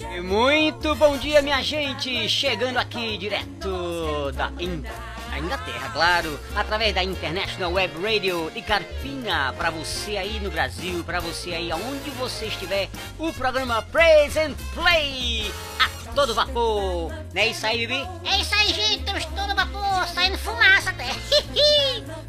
E 0.00 0.20
Muito 0.22 0.94
bom 0.94 1.18
dia, 1.18 1.42
minha 1.42 1.62
gente! 1.62 2.26
Chegando 2.26 2.78
aqui 2.78 3.18
direto 3.18 4.32
da 4.32 4.50
In- 4.58 4.80
da 4.80 5.38
Inglaterra, 5.38 5.90
claro, 5.92 6.40
através 6.54 6.94
da 6.94 7.04
International 7.04 7.70
Web 7.70 8.02
Radio 8.02 8.50
de 8.50 8.62
Carpina, 8.62 9.52
para 9.58 9.68
você 9.68 10.16
aí 10.16 10.40
no 10.40 10.50
Brasil, 10.50 11.04
para 11.04 11.20
você 11.20 11.52
aí 11.52 11.70
aonde 11.70 12.08
você 12.12 12.46
estiver, 12.46 12.88
o 13.18 13.30
programa 13.34 13.82
Praise 13.82 14.38
and 14.38 14.54
Play 14.72 15.52
todo 16.16 16.34
vapor. 16.34 17.12
Não 17.34 17.42
é 17.42 17.48
isso 17.48 17.66
aí, 17.66 17.86
Bibi? 17.86 18.08
É 18.24 18.40
isso 18.40 18.54
aí, 18.54 18.72
gente, 18.72 19.00
estamos 19.00 19.24
todo 19.26 19.54
vapor, 19.54 20.08
saindo 20.08 20.38
fumaça 20.38 20.90
até. 20.90 21.04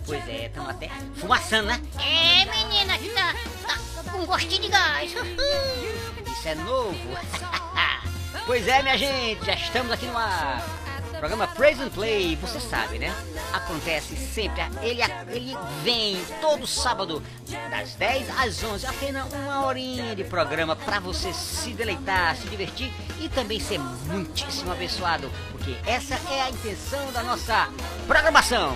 Pois 0.05 0.27
é, 0.29 0.45
estamos 0.45 0.69
até 0.69 0.89
fumaçando, 1.15 1.67
né? 1.67 1.81
é, 1.99 2.45
menina, 2.45 2.97
tá, 3.13 3.33
tá 4.03 4.11
com 4.11 4.25
gostinho 4.25 4.61
de 4.61 4.69
gás. 4.69 5.11
Isso 5.11 6.47
é 6.47 6.55
novo. 6.55 6.97
pois 8.47 8.65
é, 8.67 8.81
minha 8.83 8.97
gente, 8.97 9.45
já 9.45 9.53
estamos 9.53 9.91
aqui 9.91 10.05
no 10.05 10.17
ar. 10.17 10.86
Programa 11.19 11.47
Praise 11.47 11.81
and 11.81 11.89
Play, 11.89 12.35
você 12.35 12.59
sabe, 12.59 12.99
né? 12.99 13.13
Acontece 13.51 14.15
sempre, 14.15 14.61
ele, 14.81 15.01
ele 15.31 15.57
vem 15.83 16.17
todo 16.39 16.67
sábado, 16.67 17.23
das 17.71 17.95
10 17.95 18.29
às 18.39 18.63
11, 18.63 18.85
apenas 18.85 19.33
uma 19.33 19.65
horinha 19.65 20.15
de 20.15 20.23
programa 20.23 20.75
para 20.75 20.99
você 20.99 21.33
se 21.33 21.71
deleitar, 21.71 22.35
se 22.35 22.47
divertir 22.47 22.91
e 23.19 23.27
também 23.29 23.59
ser 23.59 23.79
muitíssimo 23.79 24.71
abençoado, 24.71 25.29
porque 25.51 25.75
essa 25.85 26.13
é 26.31 26.41
a 26.41 26.49
intenção 26.49 27.11
da 27.11 27.23
nossa 27.23 27.69
programação. 28.05 28.75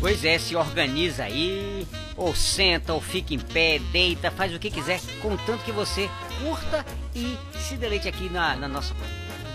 Pois 0.00 0.24
é, 0.24 0.38
se 0.38 0.56
organiza 0.56 1.24
aí, 1.24 1.86
ou 2.18 2.34
senta, 2.34 2.92
ou 2.92 3.00
fica 3.00 3.32
em 3.32 3.38
pé, 3.38 3.78
deita, 3.92 4.30
faz 4.30 4.52
o 4.54 4.58
que 4.58 4.70
quiser, 4.70 5.00
contanto 5.22 5.64
que 5.64 5.72
você 5.72 6.10
curta 6.42 6.84
e 7.14 7.38
se 7.56 7.76
deleite 7.76 8.08
aqui 8.08 8.28
na, 8.28 8.56
na 8.56 8.68
nossa 8.68 8.92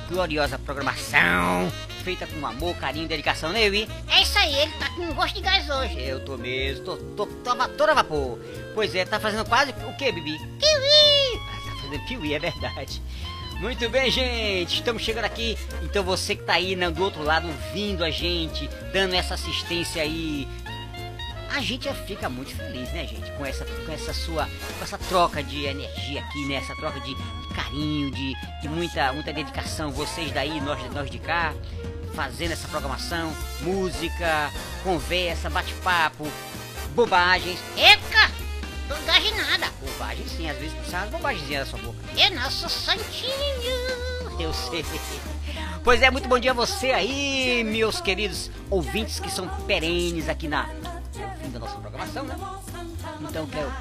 gloriosa 0.09 0.57
programação, 0.57 1.71
feita 2.03 2.25
com 2.25 2.45
amor, 2.45 2.75
carinho 2.77 3.05
e 3.05 3.07
dedicação, 3.07 3.51
né, 3.51 3.65
Yui? 3.65 3.87
É 4.07 4.21
isso 4.21 4.37
aí, 4.37 4.55
ele 4.55 4.71
tá 4.73 4.89
com 4.89 5.13
gosto 5.13 5.35
de 5.35 5.41
gás 5.41 5.69
hoje. 5.69 6.01
Eu 6.01 6.23
tô 6.23 6.37
mesmo, 6.37 6.85
tô, 6.85 6.97
tô, 6.97 7.25
tô, 7.25 7.55
tô 7.55 7.83
a 7.83 7.93
vapor. 7.93 8.39
Pois 8.73 8.95
é, 8.95 9.05
tá 9.05 9.19
fazendo 9.19 9.45
quase 9.45 9.71
o 9.71 9.93
que, 9.97 10.11
Bibi? 10.11 10.37
Kiwi! 10.37 11.39
Ah, 11.49 11.69
Tá 11.69 11.81
fazendo 11.81 12.05
kiwi, 12.05 12.33
é 12.33 12.39
verdade. 12.39 13.01
Muito 13.59 13.89
bem, 13.89 14.11
gente, 14.11 14.75
estamos 14.75 15.01
chegando 15.01 15.25
aqui. 15.25 15.57
Então 15.83 16.03
você 16.03 16.35
que 16.35 16.43
tá 16.43 16.53
aí 16.53 16.75
né, 16.75 16.89
do 16.89 17.01
outro 17.01 17.23
lado, 17.23 17.47
ouvindo 17.47 18.03
a 18.03 18.09
gente, 18.11 18.69
dando 18.91 19.13
essa 19.13 19.35
assistência 19.35 20.01
aí. 20.01 20.47
A 21.53 21.61
gente 21.61 21.85
já 21.85 21.93
fica 21.93 22.27
muito 22.27 22.55
feliz, 22.55 22.91
né, 22.93 23.05
gente? 23.05 23.31
Com 23.33 23.45
essa, 23.45 23.63
com 23.63 23.91
essa 23.91 24.11
sua, 24.11 24.49
com 24.77 24.83
essa 24.83 24.97
troca 24.97 25.43
de 25.43 25.65
energia 25.65 26.19
aqui, 26.21 26.47
né? 26.47 26.55
Essa 26.55 26.75
troca 26.75 26.99
de, 26.99 27.13
de 27.13 27.53
carinho, 27.53 28.09
de, 28.09 28.33
de 28.61 28.67
muita, 28.67 29.13
muita 29.13 29.31
dedicação. 29.31 29.91
Vocês 29.91 30.31
daí, 30.31 30.59
nós, 30.61 30.81
nós 30.91 31.11
de 31.11 31.19
cá, 31.19 31.53
fazendo 32.15 32.53
essa 32.53 32.67
programação, 32.67 33.31
música, 33.61 34.51
conversa, 34.83 35.47
bate-papo, 35.47 36.27
bobagens. 36.95 37.59
Eca! 37.77 38.31
Tô 38.87 38.95
nada. 38.95 39.71
Bobagem 39.79 40.27
sim, 40.27 40.49
às 40.49 40.57
vezes 40.57 40.73
sai 40.89 41.01
umas 41.01 41.11
bobagemzinhas 41.11 41.71
da 41.71 41.77
sua 41.77 41.85
boca. 41.85 41.99
É 42.17 42.29
nosso 42.31 42.67
santinho. 42.67 43.31
Eu 44.39 44.51
sei. 44.53 44.83
Pois 45.83 46.01
é, 46.01 46.09
muito 46.09 46.27
bom 46.27 46.39
dia 46.39 46.51
a 46.51 46.53
você 46.53 46.91
aí, 46.91 47.63
meus 47.63 48.01
queridos 48.01 48.49
ouvintes 48.69 49.19
que 49.19 49.29
são 49.29 49.47
perenes 49.65 50.27
aqui 50.27 50.47
na 50.47 50.67
ouvindo 51.43 51.57
a 51.57 51.59
nossa 51.59 51.77
programação, 51.77 52.23
né? 52.23 52.35
Então 53.21 53.45
quero 53.47 53.71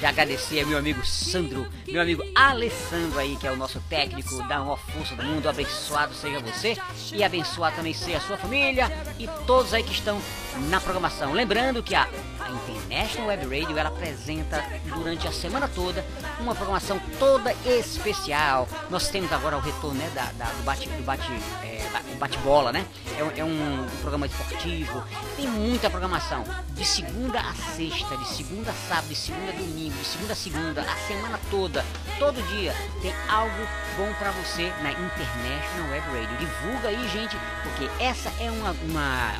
já 0.00 0.08
agradecer 0.08 0.60
ao 0.60 0.66
meu 0.66 0.78
amigo 0.78 1.04
Sandro, 1.06 1.66
meu 1.86 2.02
amigo 2.02 2.24
Alessandro 2.34 3.18
aí, 3.18 3.36
que 3.36 3.46
é 3.46 3.52
o 3.52 3.56
nosso 3.56 3.80
técnico, 3.88 4.42
dá 4.48 4.60
uma 4.60 4.76
força 4.76 5.14
do 5.14 5.22
mundo, 5.22 5.48
abençoado 5.48 6.12
seja 6.14 6.40
você 6.40 6.76
e 7.12 7.22
abençoado 7.22 7.76
também 7.76 7.94
seja 7.94 8.18
a 8.18 8.20
sua 8.20 8.36
família 8.36 8.90
e 9.18 9.28
todos 9.46 9.72
aí 9.72 9.82
que 9.82 9.92
estão 9.92 10.20
na 10.68 10.80
programação. 10.80 11.32
Lembrando 11.32 11.82
que 11.82 11.94
a 11.94 12.08
International 12.52 13.28
Web 13.28 13.60
Radio 13.60 13.78
ela 13.78 13.88
apresenta 13.88 14.64
durante 14.94 15.26
a 15.26 15.32
semana 15.32 15.68
toda 15.68 16.04
uma 16.40 16.54
programação 16.54 17.00
toda 17.18 17.52
especial. 17.64 18.68
Nós 18.90 19.08
temos 19.08 19.32
agora 19.32 19.56
o 19.56 19.60
retorno 19.60 19.98
né, 19.98 20.10
da, 20.14 20.24
da- 20.32 20.50
do 20.52 20.62
bate, 20.64 20.88
do 20.88 21.02
bate, 21.02 21.30
é, 21.62 21.82
bate-bola, 22.18 22.72
né? 22.72 22.86
É, 23.16 23.40
é 23.40 23.44
um, 23.44 23.82
um 23.84 23.88
programa 24.00 24.26
esportivo. 24.26 25.02
Tem 25.36 25.46
muita 25.48 25.90
programação 25.90 26.44
de 26.70 26.84
segunda 26.84 27.40
a 27.40 27.54
sexta, 27.54 28.16
de 28.16 28.28
segunda 28.28 28.70
a 28.70 28.74
sábado, 28.74 29.08
de 29.08 29.16
segunda 29.16 29.50
a 29.50 29.54
domingo, 29.54 29.96
de 29.98 30.04
segunda 30.04 30.32
a 30.32 30.36
segunda, 30.36 30.82
a 30.82 30.96
semana 31.06 31.38
toda, 31.50 31.84
todo 32.18 32.42
dia 32.54 32.74
tem 33.00 33.12
algo 33.28 33.66
bom 33.96 34.12
pra 34.18 34.30
você 34.32 34.72
na 34.82 34.90
International 34.92 35.90
Web 35.90 36.06
Radio. 36.08 36.36
Divulga 36.38 36.88
aí, 36.88 37.08
gente, 37.08 37.36
porque 37.62 37.88
essa 38.02 38.30
é 38.40 38.50
uma, 38.50 38.70
uma 38.88 39.32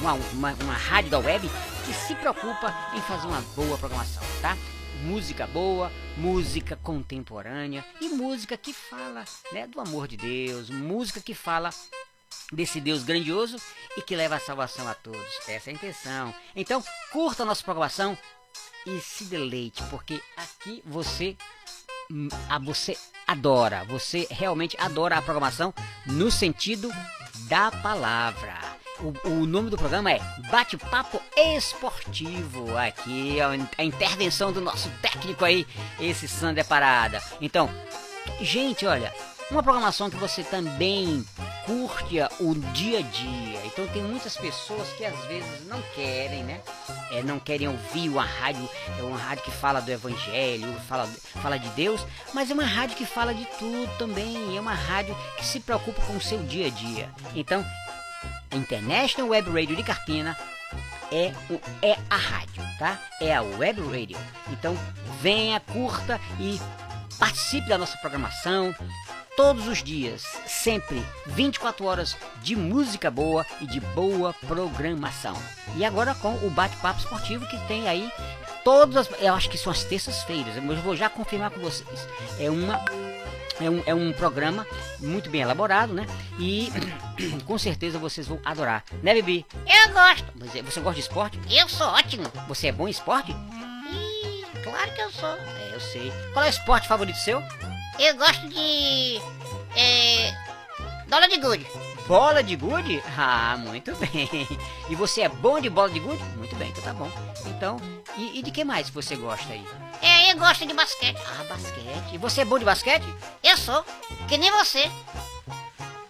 uma, 0.00 0.12
uma, 0.12 0.52
uma 0.54 0.74
rádio 0.74 1.10
da 1.10 1.18
web 1.18 1.48
que 1.84 1.92
se 1.92 2.14
preocupa 2.14 2.74
em 2.94 3.00
fazer 3.02 3.26
uma 3.26 3.40
boa 3.54 3.78
programação, 3.78 4.22
tá? 4.40 4.56
Música 5.02 5.46
boa, 5.46 5.92
música 6.16 6.76
contemporânea 6.76 7.84
e 8.00 8.08
música 8.08 8.56
que 8.56 8.72
fala 8.72 9.24
né, 9.52 9.66
do 9.66 9.80
amor 9.80 10.08
de 10.08 10.16
Deus, 10.16 10.70
música 10.70 11.20
que 11.20 11.34
fala 11.34 11.70
desse 12.52 12.80
Deus 12.80 13.04
grandioso 13.04 13.56
e 13.96 14.02
que 14.02 14.16
leva 14.16 14.36
a 14.36 14.40
salvação 14.40 14.88
a 14.88 14.94
todos. 14.94 15.20
Essa 15.46 15.70
é 15.70 15.72
a 15.72 15.74
intenção. 15.74 16.34
Então, 16.56 16.82
curta 17.12 17.42
a 17.42 17.46
nossa 17.46 17.62
programação 17.62 18.16
e 18.86 19.00
se 19.00 19.24
deleite, 19.24 19.82
porque 19.84 20.20
aqui 20.36 20.82
você 20.84 21.36
hum, 22.10 22.28
a 22.48 22.58
você 22.58 22.96
adora, 23.26 23.84
você 23.84 24.26
realmente 24.30 24.76
adora 24.80 25.18
a 25.18 25.22
programação 25.22 25.74
no 26.06 26.30
sentido 26.30 26.90
da 27.48 27.70
palavra. 27.70 28.67
O, 29.00 29.28
o 29.28 29.46
nome 29.46 29.70
do 29.70 29.76
programa 29.76 30.10
é 30.10 30.20
Bate-Papo 30.50 31.20
Esportivo. 31.36 32.76
Aqui 32.76 33.38
é 33.38 33.44
a 33.78 33.84
intervenção 33.84 34.52
do 34.52 34.60
nosso 34.60 34.90
técnico 35.00 35.44
aí, 35.44 35.66
esse 36.00 36.26
Sander 36.26 36.64
Parada. 36.64 37.22
Então, 37.40 37.70
gente, 38.40 38.84
olha, 38.86 39.14
uma 39.50 39.62
programação 39.62 40.10
que 40.10 40.16
você 40.16 40.42
também 40.42 41.24
curte 41.64 42.16
o 42.40 42.54
dia 42.72 42.98
a 42.98 43.02
dia. 43.02 43.60
Então 43.66 43.86
tem 43.88 44.02
muitas 44.02 44.36
pessoas 44.36 44.88
que 44.94 45.04
às 45.04 45.18
vezes 45.26 45.66
não 45.66 45.80
querem, 45.94 46.42
né? 46.42 46.60
É, 47.10 47.22
não 47.22 47.38
querem 47.38 47.68
ouvir 47.68 48.08
uma 48.08 48.24
rádio, 48.24 48.68
é 48.98 49.02
uma 49.02 49.16
rádio 49.16 49.44
que 49.44 49.50
fala 49.50 49.80
do 49.80 49.90
evangelho, 49.90 50.74
fala, 50.88 51.08
fala 51.40 51.56
de 51.56 51.68
Deus, 51.70 52.04
mas 52.34 52.50
é 52.50 52.54
uma 52.54 52.64
rádio 52.64 52.96
que 52.96 53.06
fala 53.06 53.32
de 53.32 53.44
tudo 53.58 53.88
também. 53.96 54.56
É 54.56 54.60
uma 54.60 54.74
rádio 54.74 55.16
que 55.36 55.44
se 55.44 55.60
preocupa 55.60 56.02
com 56.02 56.16
o 56.16 56.20
seu 56.20 56.42
dia 56.42 56.66
a 56.66 56.70
dia. 56.70 57.10
Então, 57.34 57.64
a 58.50 58.56
International 58.56 59.30
Web 59.30 59.50
Radio 59.50 59.76
de 59.76 59.82
Carpina 59.82 60.36
é, 61.10 61.32
o- 61.50 61.60
é 61.82 61.96
a 62.10 62.16
rádio, 62.16 62.62
tá? 62.78 62.98
É 63.20 63.34
a 63.34 63.42
Web 63.42 63.80
Radio. 63.82 64.18
Então, 64.50 64.76
venha, 65.20 65.58
curta 65.60 66.20
e 66.38 66.60
participe 67.18 67.68
da 67.68 67.78
nossa 67.78 67.96
programação 67.98 68.74
todos 69.36 69.66
os 69.68 69.82
dias, 69.82 70.22
sempre 70.46 71.02
24 71.26 71.84
horas 71.86 72.16
de 72.42 72.56
música 72.56 73.10
boa 73.10 73.46
e 73.60 73.66
de 73.66 73.80
boa 73.80 74.34
programação. 74.46 75.36
E 75.76 75.84
agora 75.84 76.14
com 76.14 76.34
o 76.44 76.50
bate-papo 76.50 76.98
esportivo 77.00 77.46
que 77.46 77.56
tem 77.68 77.88
aí 77.88 78.10
todas 78.64 78.96
as, 78.96 79.20
eu 79.20 79.32
acho 79.34 79.48
que 79.48 79.56
são 79.56 79.70
as 79.72 79.84
terças-feiras, 79.84 80.56
mas 80.62 80.76
eu 80.76 80.82
vou 80.82 80.96
já 80.96 81.08
confirmar 81.08 81.50
com 81.50 81.60
vocês. 81.60 82.06
É 82.38 82.50
uma 82.50 82.84
é 83.60 83.70
um, 83.70 83.82
é 83.86 83.94
um 83.94 84.12
programa 84.12 84.66
muito 84.98 85.30
bem 85.30 85.42
elaborado, 85.42 85.92
né? 85.92 86.06
E 86.38 86.70
com 87.46 87.58
certeza 87.58 87.98
vocês 87.98 88.26
vão 88.26 88.40
adorar. 88.44 88.84
Né, 89.02 89.14
Bibi? 89.14 89.46
Eu 89.66 89.92
gosto. 89.92 90.26
Você, 90.36 90.62
você 90.62 90.80
gosta 90.80 90.94
de 90.94 91.00
esporte? 91.00 91.38
Eu 91.50 91.68
sou 91.68 91.86
ótimo. 91.88 92.24
Você 92.48 92.68
é 92.68 92.72
bom 92.72 92.88
em 92.88 92.90
esporte? 92.90 93.32
Ih, 93.32 94.44
claro 94.62 94.92
que 94.92 95.00
eu 95.00 95.10
sou. 95.10 95.36
É, 95.36 95.74
eu 95.74 95.80
sei. 95.80 96.12
Qual 96.32 96.44
é 96.44 96.48
o 96.48 96.50
esporte 96.50 96.88
favorito 96.88 97.16
seu? 97.18 97.42
Eu 97.98 98.16
gosto 98.16 98.48
de. 98.48 99.20
É. 99.76 100.32
Dólar 101.08 101.28
de 101.28 101.38
gude. 101.38 101.66
Bola 102.08 102.42
de 102.42 102.56
gude? 102.56 103.02
Ah, 103.18 103.58
muito 103.58 103.94
bem. 104.00 104.48
E 104.88 104.94
você 104.94 105.20
é 105.20 105.28
bom 105.28 105.60
de 105.60 105.68
bola 105.68 105.90
de 105.90 106.00
gude? 106.00 106.22
Muito 106.38 106.56
bem, 106.56 106.70
então 106.70 106.82
tá 106.82 106.94
bom. 106.94 107.10
Então, 107.44 107.76
e, 108.16 108.38
e 108.38 108.42
de 108.42 108.50
que 108.50 108.64
mais 108.64 108.88
você 108.88 109.14
gosta 109.14 109.52
aí? 109.52 109.62
É, 110.00 110.32
eu 110.32 110.38
gosto 110.38 110.66
de 110.66 110.72
basquete. 110.72 111.20
Ah, 111.38 111.44
basquete. 111.44 112.14
E 112.14 112.16
você 112.16 112.40
é 112.40 112.44
bom 112.46 112.58
de 112.58 112.64
basquete? 112.64 113.04
Eu 113.42 113.58
sou, 113.58 113.84
que 114.26 114.38
nem 114.38 114.50
você. 114.50 114.90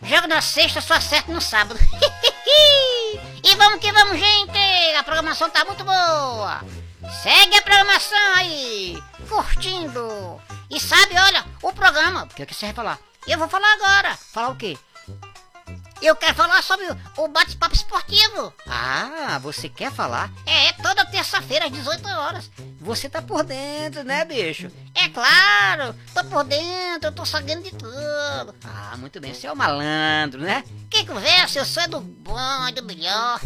Jogo 0.00 0.28
na 0.28 0.40
sexta, 0.40 0.80
só 0.80 0.94
acerto 0.94 1.32
no 1.32 1.40
sábado. 1.40 1.80
e 3.42 3.56
vamos 3.56 3.80
que 3.80 3.90
vamos, 3.90 4.20
gente! 4.20 4.94
A 4.96 5.02
programação 5.02 5.50
tá 5.50 5.64
muito 5.64 5.82
boa. 5.82 6.60
Segue 7.24 7.56
a 7.56 7.62
programação 7.62 8.34
aí, 8.36 9.02
curtindo. 9.28 10.40
E 10.70 10.78
sabe, 10.78 11.18
olha, 11.18 11.44
o 11.60 11.72
programa. 11.72 12.22
O 12.22 12.28
que, 12.28 12.44
é 12.44 12.46
que 12.46 12.54
você 12.54 12.66
vai 12.66 12.74
falar? 12.74 12.98
Eu 13.26 13.36
vou 13.36 13.48
falar 13.48 13.72
agora. 13.72 14.16
Falar 14.16 14.50
o 14.50 14.56
quê? 14.56 14.78
Eu 16.00 16.14
quero 16.14 16.34
falar 16.34 16.62
sobre 16.62 16.86
o 17.16 17.26
bate-papo 17.26 17.74
esportivo. 17.74 18.52
Ah, 18.66 19.38
você 19.42 19.68
quer 19.68 19.90
falar? 19.90 20.30
É, 20.46 20.72
toda 20.74 21.04
terça-feira 21.04 21.66
às 21.66 21.72
18 21.72 22.08
horas. 22.08 22.50
Você 22.80 23.08
tá 23.08 23.20
por 23.20 23.42
dentro, 23.42 24.04
né, 24.04 24.24
bicho? 24.24 24.70
É 24.94 25.08
claro, 25.08 25.94
tô 26.14 26.24
por 26.24 26.44
dentro, 26.44 27.10
tô 27.10 27.26
sabendo 27.26 27.64
de 27.64 27.70
tudo. 27.72 28.54
Ah, 28.64 28.96
muito 28.96 29.20
bem, 29.20 29.34
você 29.34 29.48
é 29.48 29.52
o 29.52 29.56
malandro, 29.56 30.40
né? 30.40 30.62
Que 30.88 31.04
conversa, 31.04 31.58
eu 31.58 31.64
sou 31.64 31.88
do 31.88 32.00
bom 32.00 32.68
e 32.68 32.72
do 32.72 32.84
melhor. 32.84 33.40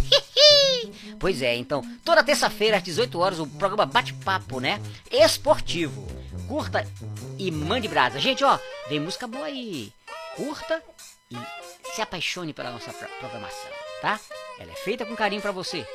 pois 1.18 1.40
é, 1.40 1.56
então, 1.56 1.82
toda 2.04 2.22
terça-feira 2.22 2.76
às 2.76 2.82
18 2.82 3.18
horas 3.18 3.38
o 3.38 3.46
programa 3.46 3.86
Bate-Papo, 3.86 4.60
né? 4.60 4.78
Esportivo. 5.10 6.06
Curta 6.46 6.86
e 7.38 7.50
mande 7.50 7.88
brasa. 7.88 8.18
Gente, 8.18 8.44
ó, 8.44 8.58
vem 8.88 9.00
música 9.00 9.26
boa 9.26 9.46
aí. 9.46 9.90
Curta 10.36 10.82
e 11.32 11.94
se 11.94 12.02
apaixone 12.02 12.52
pela 12.52 12.70
nossa 12.70 12.92
programação, 12.92 13.70
tá? 14.00 14.20
Ela 14.58 14.72
é 14.72 14.76
feita 14.76 15.04
com 15.04 15.16
carinho 15.16 15.42
para 15.42 15.52
você. 15.52 15.86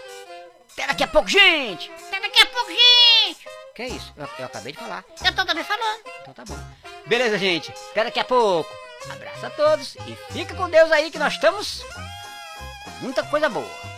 Até 0.74 0.88
daqui 0.88 1.04
a 1.04 1.08
pouco, 1.08 1.28
gente! 1.28 1.92
Até 1.92 2.20
daqui 2.20 2.42
a 2.42 2.46
pouco, 2.46 2.72
gente! 2.72 3.48
Que 3.74 3.82
é 3.84 3.88
isso? 3.90 4.14
Eu, 4.18 4.28
eu 4.40 4.46
acabei 4.46 4.74
de 4.74 4.80
falar. 4.80 5.04
Eu 5.24 5.36
tô 5.36 5.46
também 5.46 5.64
falando. 5.64 6.02
Então 6.22 6.34
tá 6.34 6.44
bom. 6.46 6.58
Beleza, 7.06 7.38
gente? 7.38 7.72
Até 7.92 8.04
daqui 8.06 8.20
a 8.20 8.26
pouco. 8.26 8.70
Abraço 9.10 9.46
a 9.46 9.50
todos 9.52 9.96
e 9.96 10.34
fica 10.34 10.56
com 10.56 10.70
Deus 10.70 10.92
aí 10.92 11.12
que 11.12 11.20
nós 11.20 11.34
estamos 11.34 11.84
com 12.84 12.92
muita 13.02 13.24
coisa 13.24 13.48
boa. 13.48 13.97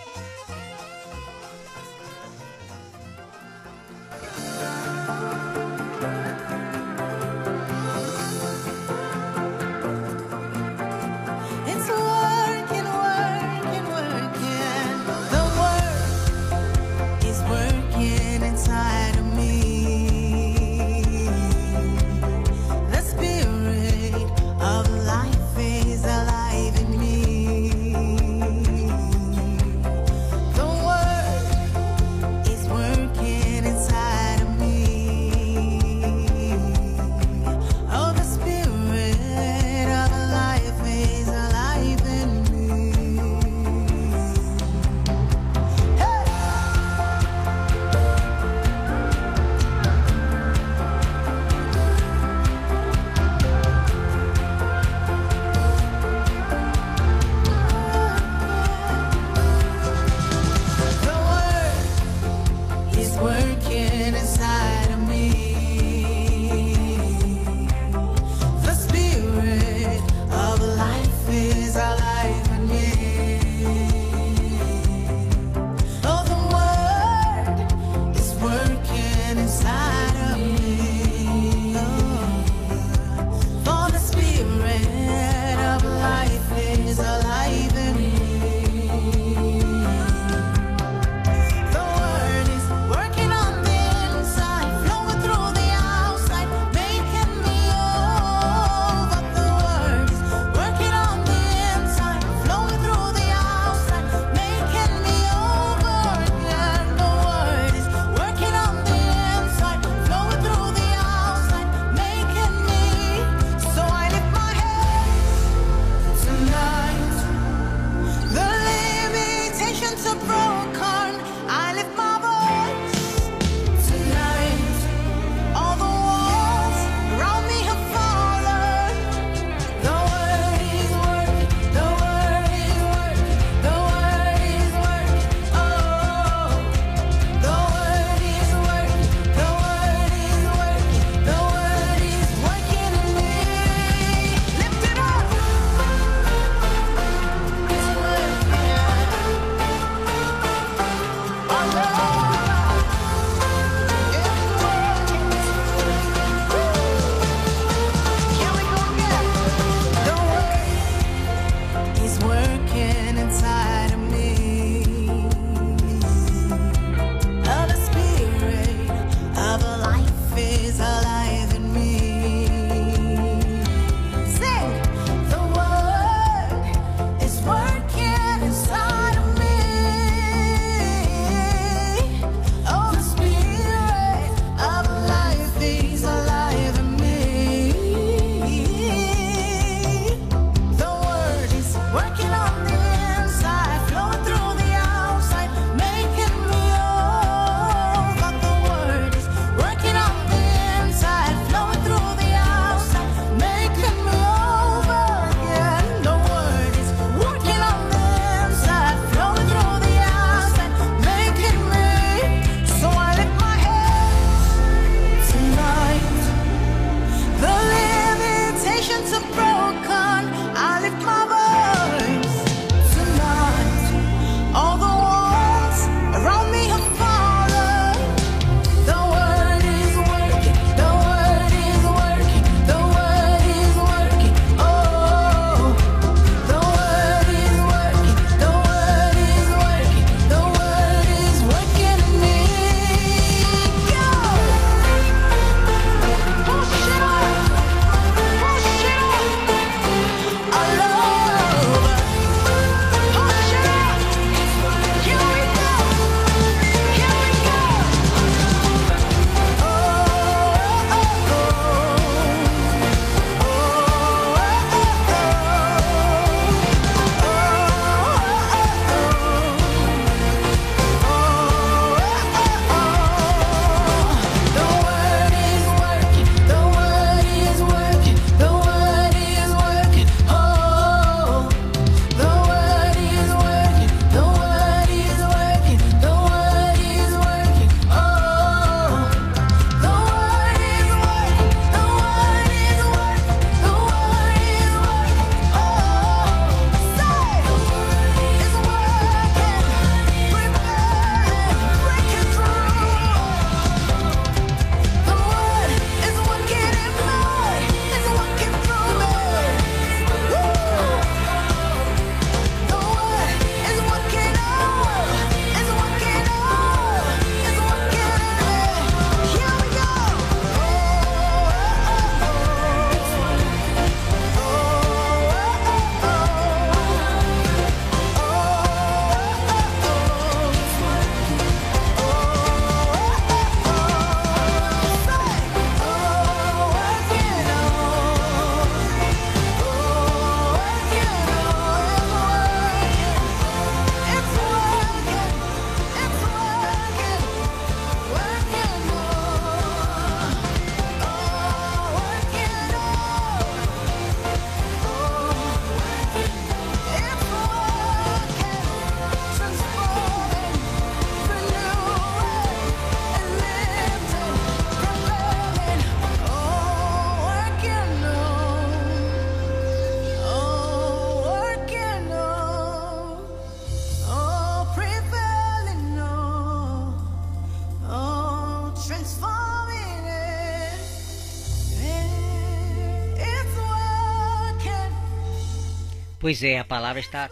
Pois 386.30 386.44
é, 386.44 386.60
a 386.60 386.64
palavra 386.64 387.00
está 387.00 387.28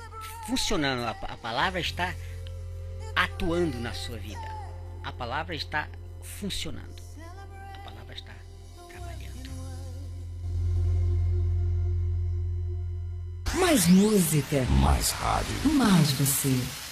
funcionando, 0.47 1.03
a, 1.05 1.11
a 1.11 1.37
palavra 1.37 1.79
está 1.79 2.15
atuando 3.15 3.77
na 3.77 3.93
sua 3.93 4.17
vida. 4.17 4.41
A 5.03 5.11
palavra 5.11 5.53
está 5.53 5.87
funcionando. 6.23 6.95
A 7.75 7.77
palavra 7.87 8.15
está 8.15 8.33
trabalhando. 8.89 9.51
Mais 13.59 13.85
música, 13.85 14.65
Mais 14.81 15.11
rádio. 15.11 15.73
mais 15.75 16.11
você. 16.13 16.86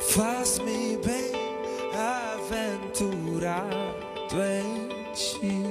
Faz-me 0.00 0.96
bem 0.98 1.32
aventurado 2.34 3.66
em 4.42 4.88
ti. 5.12 5.62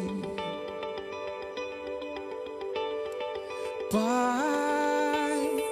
Pai, 3.92 5.64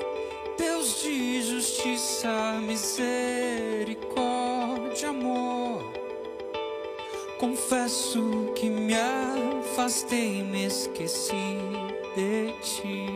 Deus 0.58 1.02
de 1.02 1.42
justiça, 1.42 2.54
misericórdia, 2.62 5.10
amor. 5.10 5.82
Confesso 7.40 8.52
que 8.56 8.70
me 8.70 8.94
afastei 8.96 10.40
e 10.40 10.44
me 10.44 10.66
esqueci 10.66 11.58
de 12.16 12.54
ti. 12.62 13.08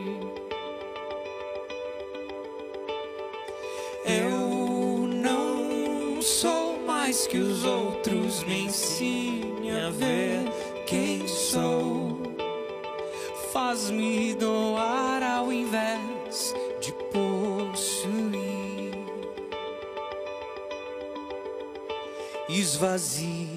Que 7.30 7.38
os 7.38 7.66
outros, 7.66 8.44
me 8.44 8.66
ensine 8.66 9.72
a 9.72 9.90
ver 9.90 10.50
quem 10.86 11.28
sou. 11.28 12.18
Faz-me 13.52 14.34
doar 14.36 15.22
ao 15.24 15.52
invés 15.52 16.54
de 16.80 16.94
possuir. 17.12 18.48
Esvazia 22.50 23.57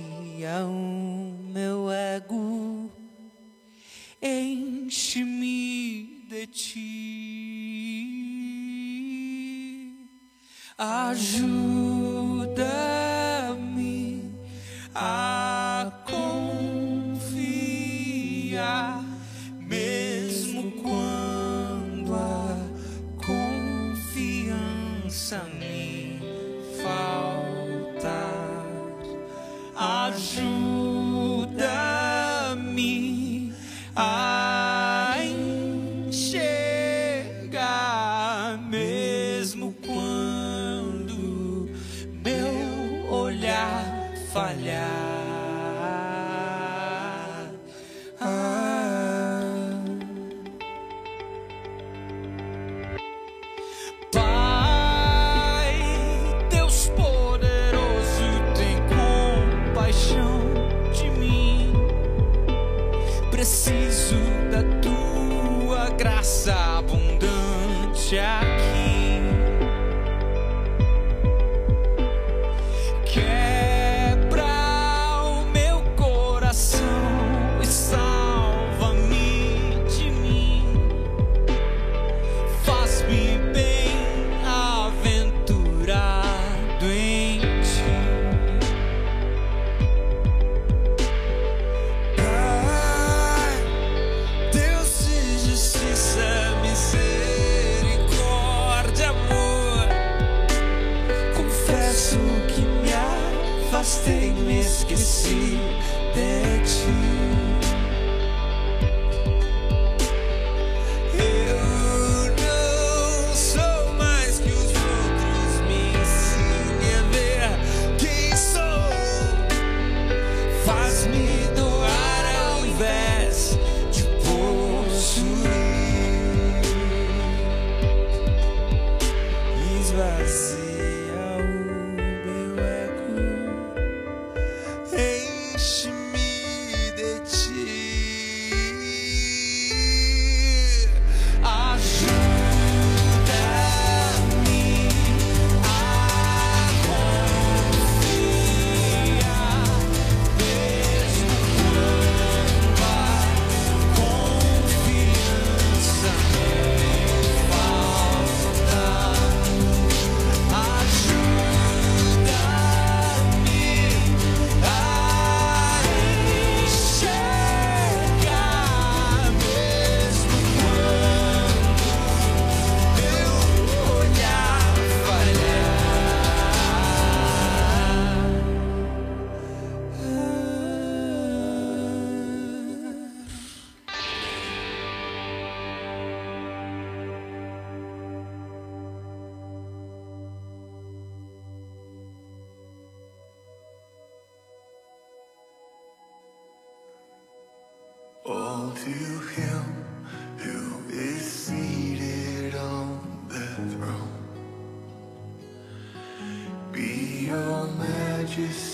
majesty 208.30 208.69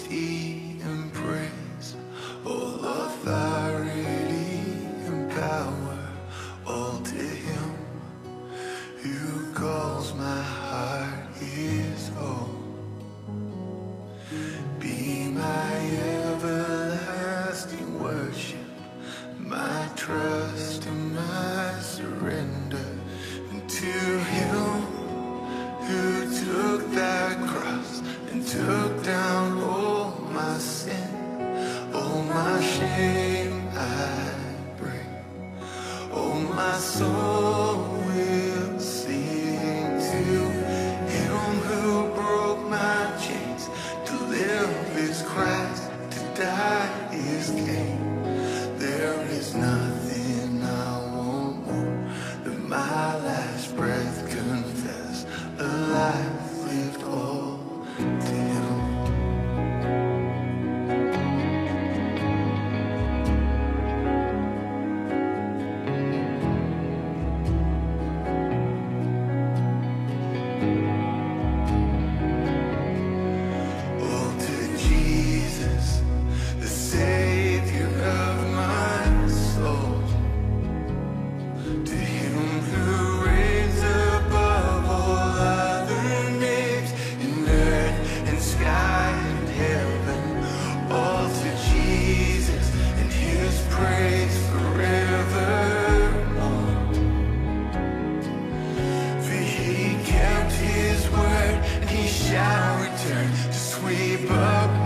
up. 104.38 104.85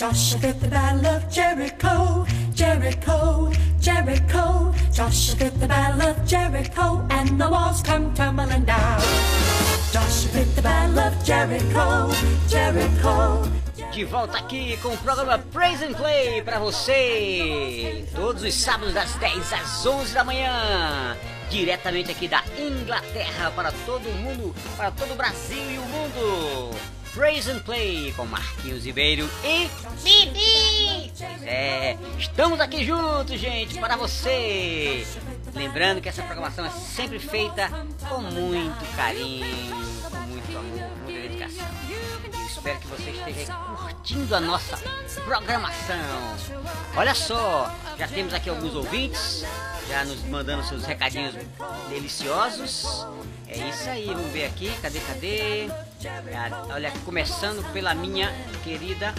Joshua 0.00 0.54
the 0.54 0.66
battle 0.68 1.06
of 1.08 1.30
Jericho, 1.30 2.24
Jericho, 2.54 3.52
Jericho. 3.78 4.72
Joshua 4.90 5.50
the 5.50 5.68
battle 5.68 6.08
of 6.08 6.24
Jericho, 6.24 7.06
and 7.10 7.38
the 7.38 7.46
walls 7.46 7.82
come 7.82 8.14
tumbling 8.14 8.64
down. 8.64 8.98
Joshua 9.92 10.42
the 10.56 10.62
battle 10.62 11.00
of 11.00 11.12
Jericho, 11.22 12.10
Jericho. 12.48 13.46
De 13.92 14.04
volta 14.06 14.38
aqui 14.38 14.78
com 14.78 14.88
o 14.88 14.96
programa 14.96 15.38
Praise 15.52 15.84
and 15.84 15.92
Play 15.92 16.40
pra 16.40 16.58
você. 16.58 18.06
Todos 18.14 18.42
os 18.42 18.54
sábados 18.54 18.94
das 18.94 19.14
10 19.16 19.52
às 19.52 19.84
11 19.84 20.14
da 20.14 20.24
manhã. 20.24 21.14
Diretamente 21.50 22.10
aqui 22.10 22.26
da 22.26 22.42
Inglaterra 22.58 23.50
para 23.54 23.70
todo 23.84 24.08
mundo, 24.22 24.54
para 24.78 24.90
todo 24.92 25.12
o 25.12 25.14
Brasil 25.14 25.70
e 25.70 25.76
o 25.76 25.82
mundo. 25.82 26.99
Praise 27.14 27.50
and 27.50 27.58
Play 27.60 28.12
com 28.12 28.24
Marquinhos 28.24 28.84
Ribeiro 28.84 29.28
e 29.42 29.68
Bibi! 30.02 31.12
Pois 31.18 31.42
é, 31.42 31.98
estamos 32.16 32.60
aqui 32.60 32.84
juntos, 32.84 33.38
gente, 33.38 33.78
para 33.80 33.96
você. 33.96 35.04
Lembrando 35.52 36.00
que 36.00 36.08
essa 36.08 36.22
programação 36.22 36.64
é 36.64 36.70
sempre 36.70 37.18
feita 37.18 37.68
com 38.08 38.20
muito 38.20 38.96
carinho, 38.96 39.74
com 40.08 40.16
muito 40.18 40.56
amor, 40.56 40.78
com 40.78 40.96
muita 41.04 41.20
dedicação. 41.20 41.66
Eu 41.88 42.46
espero 42.46 42.78
que 42.78 42.86
você 42.86 43.10
esteja 43.10 43.54
curtindo 43.54 44.36
a 44.36 44.40
nossa 44.40 44.76
programação. 45.24 46.36
Olha 46.94 47.14
só, 47.14 47.74
já 47.98 48.06
temos 48.06 48.32
aqui 48.32 48.48
alguns 48.48 48.74
ouvintes, 48.74 49.44
já 49.88 50.04
nos 50.04 50.22
mandando 50.26 50.62
seus 50.64 50.84
recadinhos 50.84 51.34
deliciosos. 51.88 53.04
É 53.48 53.58
isso 53.68 53.90
aí, 53.90 54.06
vamos 54.06 54.30
ver 54.30 54.46
aqui, 54.46 54.72
cadê, 54.80 55.00
cadê? 55.00 55.89
Ah, 56.06 56.64
Olha, 56.70 56.90
começando 57.04 57.62
pela 57.72 57.94
minha 57.94 58.32
querida 58.64 59.14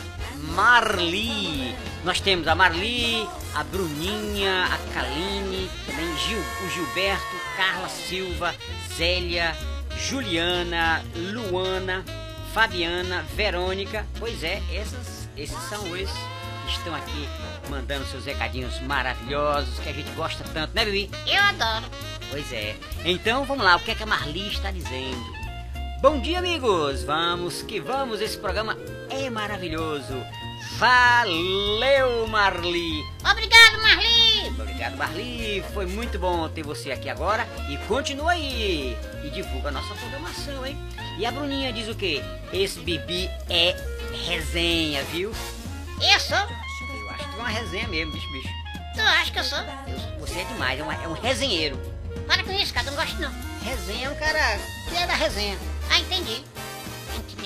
Marli. 0.55 1.75
Nós 2.03 2.19
temos 2.19 2.47
a 2.47 2.55
Marli, 2.55 3.27
a 3.53 3.63
Bruninha, 3.63 4.65
a 4.65 4.93
Kaline, 4.93 5.69
também 5.85 6.17
Gil, 6.17 6.39
o 6.39 6.69
Gilberto, 6.71 7.35
Carla 7.55 7.87
Silva, 7.87 8.55
Zélia, 8.97 9.55
Juliana, 9.95 11.03
Luana, 11.15 12.03
Fabiana, 12.51 13.23
Verônica. 13.35 14.05
Pois 14.17 14.43
é, 14.43 14.59
essas, 14.73 15.29
esses 15.37 15.61
são 15.69 15.83
os 15.83 16.09
que 16.09 16.77
estão 16.77 16.95
aqui 16.95 17.29
mandando 17.69 18.05
seus 18.07 18.25
recadinhos 18.25 18.79
maravilhosos 18.81 19.77
que 19.79 19.89
a 19.89 19.93
gente 19.93 20.09
gosta 20.13 20.43
tanto, 20.51 20.73
né, 20.73 20.83
Bibi? 20.83 21.11
Eu 21.27 21.41
adoro. 21.43 21.85
Pois 22.31 22.51
é. 22.51 22.75
Então 23.05 23.45
vamos 23.45 23.63
lá, 23.63 23.75
o 23.75 23.79
que 23.79 23.91
é 23.91 23.95
que 23.95 24.03
a 24.03 24.07
Marli 24.07 24.47
está 24.47 24.71
dizendo? 24.71 25.40
Bom 26.01 26.19
dia, 26.19 26.39
amigos! 26.39 27.03
Vamos 27.03 27.61
que 27.61 27.79
vamos, 27.79 28.21
esse 28.21 28.37
programa 28.37 28.77
é 29.09 29.29
maravilhoso. 29.29 30.13
Valeu, 30.77 32.27
Marli! 32.27 33.03
Obrigado, 33.29 33.81
Marli! 33.81 34.49
Obrigado, 34.59 34.97
Marli. 34.97 35.63
Foi 35.73 35.85
muito 35.85 36.17
bom 36.17 36.49
ter 36.49 36.63
você 36.63 36.91
aqui 36.91 37.09
agora. 37.09 37.47
E 37.69 37.77
continua 37.87 38.31
aí. 38.31 38.97
E 39.23 39.29
divulga 39.29 39.69
a 39.69 39.71
nossa 39.71 39.93
programação, 39.93 40.65
hein? 40.65 40.75
E 41.19 41.25
a 41.25 41.31
Bruninha 41.31 41.71
diz 41.71 41.87
o 41.87 41.95
quê? 41.95 42.21
Esse 42.51 42.79
Bibi 42.79 43.29
é 43.49 43.75
resenha, 44.27 45.03
viu? 45.05 45.31
Eu 46.01 46.19
sou? 46.19 46.37
Eu 46.37 47.09
acho 47.11 47.29
que 47.29 47.35
é 47.35 47.39
uma 47.39 47.49
resenha 47.49 47.87
mesmo, 47.87 48.11
bicho, 48.11 48.31
bicho. 48.31 48.49
Tu 48.95 49.01
acha 49.01 49.31
que 49.31 49.39
eu 49.39 49.43
sou? 49.43 49.59
Eu- 49.59 50.19
você 50.19 50.39
é 50.39 50.43
demais, 50.45 50.79
é, 50.79 50.83
uma- 50.83 50.95
é 50.95 51.07
um 51.07 51.13
resenheiro. 51.13 51.79
Para 52.31 52.45
com 52.45 52.53
isso, 52.53 52.73
cara, 52.73 52.87
eu 52.87 52.91
não 52.93 53.03
gosto 53.03 53.19
não. 53.19 53.29
Resenha 53.61 54.07
é 54.07 54.09
um 54.09 54.15
cara 54.15 54.57
que 54.87 54.95
é 54.95 55.05
da 55.05 55.13
resenha. 55.15 55.57
Ah, 55.89 55.99
entendi. 55.99 56.41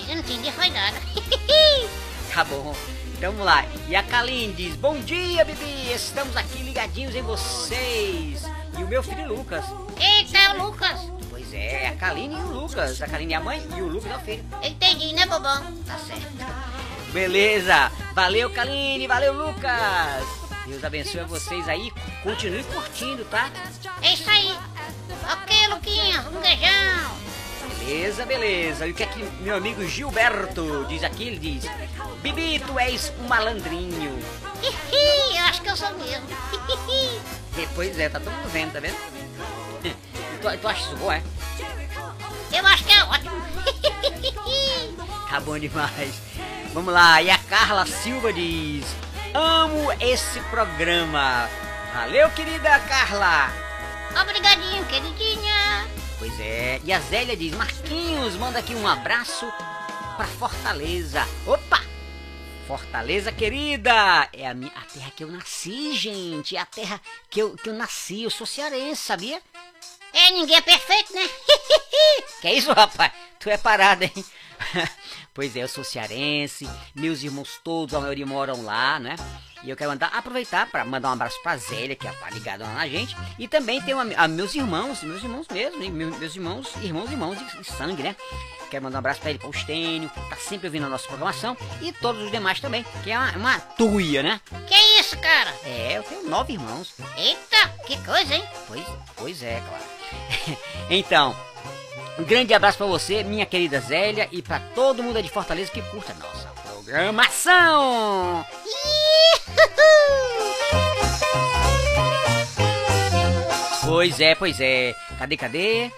Eu 0.08 0.14
não 0.14 0.22
entendi, 0.22 0.52
foi 0.52 0.70
nada. 0.70 0.96
Tá 2.32 2.44
bom. 2.44 2.76
Então 3.14 3.32
vamos 3.32 3.46
lá. 3.46 3.64
E 3.88 3.96
a 3.96 4.02
Kaline 4.02 4.52
diz: 4.52 4.76
Bom 4.76 5.00
dia, 5.00 5.42
Bibi. 5.42 5.90
Estamos 5.90 6.36
aqui 6.36 6.58
ligadinhos 6.58 7.14
em 7.16 7.22
vocês. 7.22 8.42
E 8.78 8.84
o 8.84 8.86
meu 8.86 9.02
filho 9.02 9.26
Lucas. 9.26 9.64
Eita, 9.98 10.36
é 10.36 10.52
o 10.52 10.66
Lucas. 10.66 11.00
Pois 11.30 11.52
é, 11.54 11.88
a 11.88 11.96
Kaline 11.96 12.34
e 12.34 12.38
o 12.38 12.48
Lucas. 12.48 13.00
A 13.00 13.08
Kaline 13.08 13.32
é 13.32 13.36
a 13.36 13.40
mãe 13.40 13.66
e 13.74 13.80
o 13.80 13.88
Lucas 13.88 14.12
é 14.12 14.16
o 14.16 14.20
filho. 14.20 14.44
Entendi, 14.62 15.14
né, 15.14 15.26
bobão? 15.26 15.72
Tá 15.86 15.98
certo. 15.98 17.12
Beleza. 17.12 17.90
Valeu, 18.14 18.50
Kaline. 18.50 19.08
Valeu, 19.08 19.32
Lucas. 19.32 20.46
Deus 20.66 20.84
abençoe 20.84 21.24
vocês 21.24 21.68
aí. 21.68 21.92
Continue 22.22 22.64
curtindo, 22.64 23.24
tá? 23.26 23.50
É 24.02 24.12
isso 24.12 24.28
aí. 24.28 24.54
Ok, 25.32 25.68
Luquinha, 25.68 26.20
um 26.32 26.40
beijão. 26.40 27.16
Beleza, 27.78 28.26
beleza. 28.26 28.86
E 28.86 28.90
o 28.90 28.94
que 28.94 29.02
é 29.02 29.06
que 29.06 29.22
meu 29.40 29.56
amigo 29.56 29.86
Gilberto 29.86 30.84
diz 30.88 31.04
aqui? 31.04 31.28
Ele 31.28 31.38
diz: 31.38 31.70
Bibi, 32.22 32.58
tu 32.60 32.78
és 32.78 33.12
um 33.20 33.28
malandrinho. 33.28 34.18
Hihi, 34.62 35.38
eu 35.38 35.44
acho 35.44 35.62
que 35.62 35.70
eu 35.70 35.76
sou 35.76 35.90
mesmo. 35.98 36.26
Hihi. 36.52 37.20
E, 37.58 37.68
pois 37.74 37.98
é, 37.98 38.08
tá 38.08 38.20
todo 38.20 38.32
mundo 38.32 38.48
vendo, 38.50 38.72
tá 38.72 38.80
vendo? 38.80 38.96
Tu, 39.82 40.58
tu 40.58 40.68
acha 40.68 40.80
isso 40.80 40.96
bom, 40.96 41.10
é? 41.12 41.22
Eu 42.52 42.66
acho 42.66 42.84
que 42.84 42.92
é 42.92 43.04
ótimo. 43.04 43.36
Tá 45.30 45.40
bom 45.40 45.58
demais. 45.58 46.14
Vamos 46.72 46.92
lá, 46.92 47.20
e 47.22 47.30
a 47.30 47.38
Carla 47.38 47.86
Silva 47.86 48.32
diz: 48.32 48.84
Amo 49.34 49.92
esse 50.00 50.40
programa. 50.50 51.48
Valeu, 51.94 52.30
querida 52.30 52.78
Carla. 52.80 53.65
Obrigadinho, 54.20 54.84
queridinha. 54.86 55.88
Pois 56.18 56.40
é, 56.40 56.80
e 56.84 56.92
a 56.92 57.00
Zélia 57.00 57.36
diz: 57.36 57.54
Marquinhos, 57.54 58.34
manda 58.36 58.58
aqui 58.58 58.74
um 58.74 58.88
abraço 58.88 59.46
pra 60.16 60.26
Fortaleza. 60.26 61.26
Opa! 61.46 61.82
Fortaleza 62.66 63.30
querida! 63.30 64.28
É 64.32 64.48
a, 64.48 64.54
minha, 64.54 64.72
a 64.74 64.80
terra 64.82 65.12
que 65.14 65.22
eu 65.22 65.28
nasci, 65.28 65.94
gente. 65.94 66.56
É 66.56 66.60
a 66.60 66.66
terra 66.66 67.00
que 67.30 67.40
eu, 67.40 67.56
que 67.56 67.68
eu 67.68 67.74
nasci. 67.74 68.22
Eu 68.22 68.30
sou 68.30 68.46
cearense, 68.46 69.02
sabia? 69.02 69.40
É, 70.12 70.30
ninguém 70.30 70.56
é 70.56 70.60
perfeito, 70.62 71.14
né? 71.14 71.28
Que 72.40 72.48
é 72.48 72.54
isso, 72.54 72.72
rapaz? 72.72 73.12
Tu 73.38 73.50
é 73.50 73.56
parado, 73.56 74.04
hein? 74.04 74.12
pois 75.36 75.54
é, 75.54 75.62
eu 75.62 75.68
sou 75.68 75.84
cearense, 75.84 76.66
meus 76.94 77.22
irmãos 77.22 77.60
todos, 77.62 77.94
a 77.94 78.00
maioria 78.00 78.24
moram 78.24 78.64
lá, 78.64 78.98
né? 78.98 79.16
E 79.62 79.68
eu 79.68 79.76
quero 79.76 79.90
mandar, 79.90 80.06
aproveitar 80.08 80.66
para 80.70 80.82
mandar 80.84 81.10
um 81.10 81.12
abraço 81.12 81.40
pra 81.42 81.56
Zélia, 81.58 81.94
que 81.94 82.06
tá 82.06 82.30
ligada 82.30 82.64
lá 82.64 82.72
na 82.72 82.88
gente. 82.88 83.14
E 83.38 83.46
também 83.46 83.82
tem 83.82 83.94
uma, 83.94 84.06
a 84.16 84.26
meus 84.26 84.54
irmãos, 84.54 85.02
meus 85.02 85.22
irmãos 85.22 85.46
mesmo, 85.48 85.78
meus, 85.78 86.34
irmãos, 86.34 86.74
irmãos, 86.82 87.10
irmãos 87.10 87.38
de, 87.38 87.58
de 87.58 87.64
sangue, 87.64 88.02
né? 88.02 88.16
Quero 88.70 88.84
mandar 88.84 88.96
um 88.96 89.00
abraço 89.00 89.20
pra 89.20 89.30
ele, 89.30 89.38
pra 89.38 89.48
Eustênio, 89.48 90.10
tá 90.30 90.36
sempre 90.36 90.68
ouvindo 90.68 90.86
a 90.86 90.88
nossa 90.88 91.06
programação. 91.06 91.56
E 91.82 91.92
todos 91.92 92.22
os 92.22 92.30
demais 92.30 92.58
também, 92.58 92.84
que 93.04 93.10
é 93.10 93.18
uma, 93.18 93.32
uma 93.36 93.60
tuia, 93.60 94.22
né? 94.22 94.40
que 94.66 94.74
isso, 95.00 95.18
cara? 95.18 95.52
É, 95.64 95.98
eu 95.98 96.02
tenho 96.02 96.28
nove 96.28 96.54
irmãos. 96.54 96.94
Eita, 97.16 97.68
que 97.86 97.96
coisa, 98.04 98.34
hein? 98.34 98.44
Pois, 98.66 98.84
pois 99.16 99.42
é, 99.42 99.60
claro. 99.60 100.58
então, 100.90 101.36
um 102.18 102.24
grande 102.24 102.54
abraço 102.54 102.78
pra 102.78 102.86
você, 102.86 103.22
minha 103.22 103.46
querida 103.46 103.80
Zélia, 103.80 104.28
e 104.32 104.40
pra 104.42 104.60
todo 104.74 105.02
mundo 105.02 105.22
de 105.22 105.28
Fortaleza 105.28 105.70
que 105.70 105.82
curta 105.82 106.12
a 106.12 106.14
nossa 106.16 106.48
programação. 106.68 108.44
Pois 113.84 114.20
é, 114.20 114.34
pois 114.34 114.60
é. 114.60 114.94
Cadê, 115.18 115.36
cadê? 115.36 115.90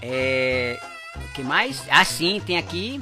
É. 0.00 0.78
O 1.16 1.32
que 1.34 1.42
mais? 1.42 1.82
Ah, 1.90 2.04
sim, 2.04 2.40
tem 2.44 2.56
aqui. 2.56 3.00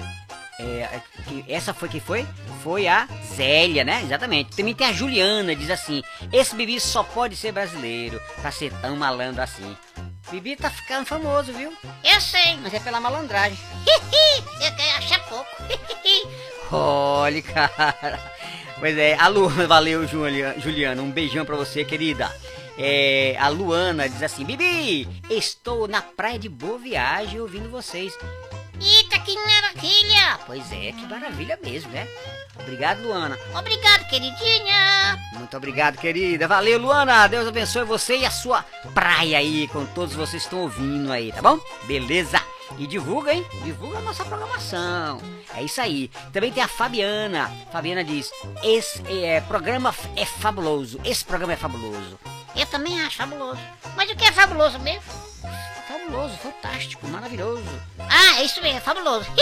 É, 0.59 1.01
que- 1.27 1.45
essa 1.49 1.73
foi 1.73 1.89
quem 1.89 2.01
foi? 2.01 2.27
Foi 2.63 2.87
a 2.87 3.09
Zélia, 3.35 3.85
né? 3.85 4.03
Exatamente. 4.03 4.57
Também 4.57 4.75
tem 4.75 4.87
a 4.89 4.93
Juliana, 4.93 5.55
diz 5.55 5.71
assim: 5.71 6.03
Esse 6.33 6.55
Bibi 6.55 6.81
só 6.81 7.03
pode 7.03 7.37
ser 7.37 7.53
brasileiro 7.53 8.21
pra 8.41 8.51
ser 8.51 8.73
tão 8.81 8.97
malandro 8.97 9.43
assim. 9.43 9.77
Bibi 10.31 10.57
tá 10.57 10.71
ficando 10.71 11.07
famoso, 11.07 11.53
viu? 11.53 11.73
Eu 12.05 12.21
sei. 12.21 12.57
Mas 12.63 12.75
é 12.75 12.81
pela 12.81 13.01
malandragem. 13.01 13.59
eu 13.87 14.77
quero 14.77 14.99
achar 14.99 15.21
pouco. 15.29 15.47
Olha, 16.73 17.43
cara. 17.43 18.33
Pois 18.79 18.97
é, 18.97 19.15
a 19.19 19.27
Luana, 19.29 19.67
valeu, 19.67 20.07
Julia- 20.07 20.55
Juliana, 20.59 21.03
um 21.03 21.11
beijão 21.11 21.45
pra 21.45 21.57
você, 21.57 21.85
querida. 21.85 22.35
É, 22.79 23.37
a 23.39 23.49
Luana 23.49 24.09
diz 24.09 24.23
assim: 24.23 24.45
Bibi, 24.45 25.07
estou 25.29 25.87
na 25.89 26.01
praia 26.01 26.39
de 26.39 26.49
Boa 26.49 26.79
Viagem 26.79 27.41
ouvindo 27.41 27.69
vocês. 27.71 28.17
Que 29.25 29.35
maravilha! 29.37 30.39
Pois 30.47 30.73
é, 30.73 30.93
que 30.93 31.07
maravilha 31.07 31.59
mesmo, 31.63 31.91
né? 31.91 32.07
Obrigado, 32.59 33.03
Luana. 33.03 33.39
Obrigado, 33.55 34.07
queridinha! 34.09 35.19
Muito 35.35 35.57
obrigado, 35.57 35.99
querida. 35.99 36.47
Valeu, 36.47 36.79
Luana. 36.79 37.27
Deus 37.27 37.49
abençoe 37.49 37.85
você 37.85 38.19
e 38.19 38.27
a 38.27 38.31
sua 38.31 38.63
praia 38.95 39.39
aí, 39.39 39.69
com 39.69 39.85
todos 39.87 40.15
vocês 40.15 40.43
que 40.43 40.47
estão 40.49 40.61
ouvindo 40.61 41.13
aí, 41.13 41.33
tá 41.33 41.43
bom? 41.43 41.59
Beleza. 41.85 42.41
E 42.79 42.87
divulga, 42.87 43.33
hein? 43.33 43.45
Divulga 43.65 43.99
a 43.99 44.03
nossa 44.03 44.25
programação. 44.25 45.21
É 45.55 45.63
isso 45.63 45.81
aí. 45.81 46.09
Também 46.33 46.53
tem 46.53 46.63
a 46.63 46.69
Fabiana. 46.69 47.51
Fabiana 47.73 48.05
diz: 48.05 48.31
esse 48.63 49.03
é, 49.09 49.41
programa 49.41 49.95
é 50.17 50.25
fabuloso. 50.25 51.01
Esse 51.05 51.25
programa 51.25 51.55
é 51.55 51.57
fabuloso. 51.57 52.19
Eu 52.55 52.67
também 52.67 53.01
acho 53.03 53.17
fabuloso. 53.17 53.61
Mas 53.97 54.11
o 54.11 54.17
que 54.17 54.25
é 54.25 54.33
fabuloso 54.33 54.79
mesmo? 54.79 55.03
Fabuloso, 55.91 56.37
fantástico, 56.37 57.09
maravilhoso. 57.09 57.65
Ah, 57.99 58.39
é 58.39 58.45
isso 58.45 58.63
mesmo, 58.63 58.81
fabuloso. 58.81 59.27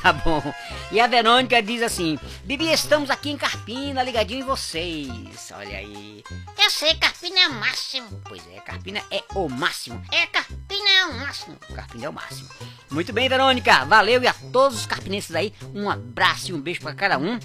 Tá 0.00 0.12
bom. 0.12 0.42
E 0.90 0.98
a 0.98 1.06
Verônica 1.06 1.62
diz 1.62 1.80
assim: 1.80 2.18
Bibi, 2.42 2.72
estamos 2.72 3.08
aqui 3.08 3.30
em 3.30 3.36
Carpina, 3.36 4.02
ligadinho 4.02 4.40
em 4.40 4.44
vocês. 4.44 5.52
Olha 5.54 5.78
aí. 5.78 6.24
Eu 6.58 6.70
sei, 6.70 6.96
Carpina 6.96 7.38
é 7.38 7.48
o 7.48 7.54
máximo. 7.54 8.20
Pois 8.24 8.42
é, 8.48 8.58
Carpina 8.58 9.00
é 9.12 9.22
o 9.32 9.48
máximo. 9.48 10.02
É, 10.10 10.26
Carpina 10.26 10.90
é 10.90 11.04
o 11.06 11.14
máximo. 11.20 11.56
Carpina 11.72 12.06
é 12.06 12.08
o 12.08 12.12
máximo. 12.12 12.48
Muito 12.90 13.12
bem, 13.12 13.28
Verônica. 13.28 13.84
Valeu 13.84 14.20
e 14.20 14.26
a 14.26 14.34
todos 14.52 14.80
os 14.80 14.86
carpinenses 14.86 15.36
aí, 15.36 15.54
um 15.72 15.88
abraço 15.88 16.50
e 16.50 16.54
um 16.54 16.60
beijo 16.60 16.80
pra 16.80 16.94
cada 16.94 17.16
um. 17.16 17.38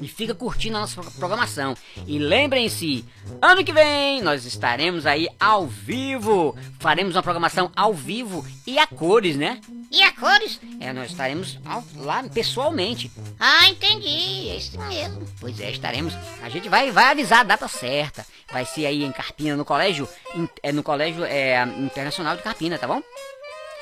E 0.00 0.08
fica 0.08 0.34
curtindo 0.34 0.76
a 0.76 0.80
nossa 0.80 1.00
pro- 1.00 1.10
programação. 1.12 1.76
E 2.06 2.18
lembrem-se, 2.18 3.04
ano 3.40 3.64
que 3.64 3.72
vem 3.72 4.20
nós 4.22 4.44
estaremos 4.44 5.06
aí 5.06 5.28
ao 5.38 5.66
vivo. 5.66 6.56
Faremos 6.80 7.14
uma 7.14 7.22
programação 7.22 7.70
ao 7.76 7.94
vivo 7.94 8.44
e 8.66 8.78
a 8.78 8.86
cores, 8.86 9.36
né? 9.36 9.60
E 9.90 10.02
a 10.02 10.10
cores? 10.12 10.60
É, 10.80 10.92
nós 10.92 11.10
estaremos 11.10 11.58
ao- 11.64 11.84
lá 11.96 12.22
pessoalmente. 12.24 13.10
Ah, 13.38 13.68
entendi. 13.68 14.48
É 14.50 14.56
isso 14.56 14.78
mesmo. 14.80 15.24
Pois 15.40 15.60
é, 15.60 15.70
estaremos. 15.70 16.12
A 16.42 16.48
gente 16.48 16.68
vai, 16.68 16.90
vai 16.90 17.12
avisar 17.12 17.40
a 17.40 17.44
data 17.44 17.68
certa. 17.68 18.26
Vai 18.52 18.64
ser 18.64 18.86
aí 18.86 19.04
em 19.04 19.12
Carpina, 19.12 19.56
no 19.56 19.64
colégio, 19.64 20.08
in- 20.34 20.48
é, 20.62 20.72
no 20.72 20.82
colégio 20.82 21.24
é, 21.24 21.62
internacional 21.78 22.36
de 22.36 22.42
Carpina, 22.42 22.78
tá 22.78 22.86
bom? 22.86 23.00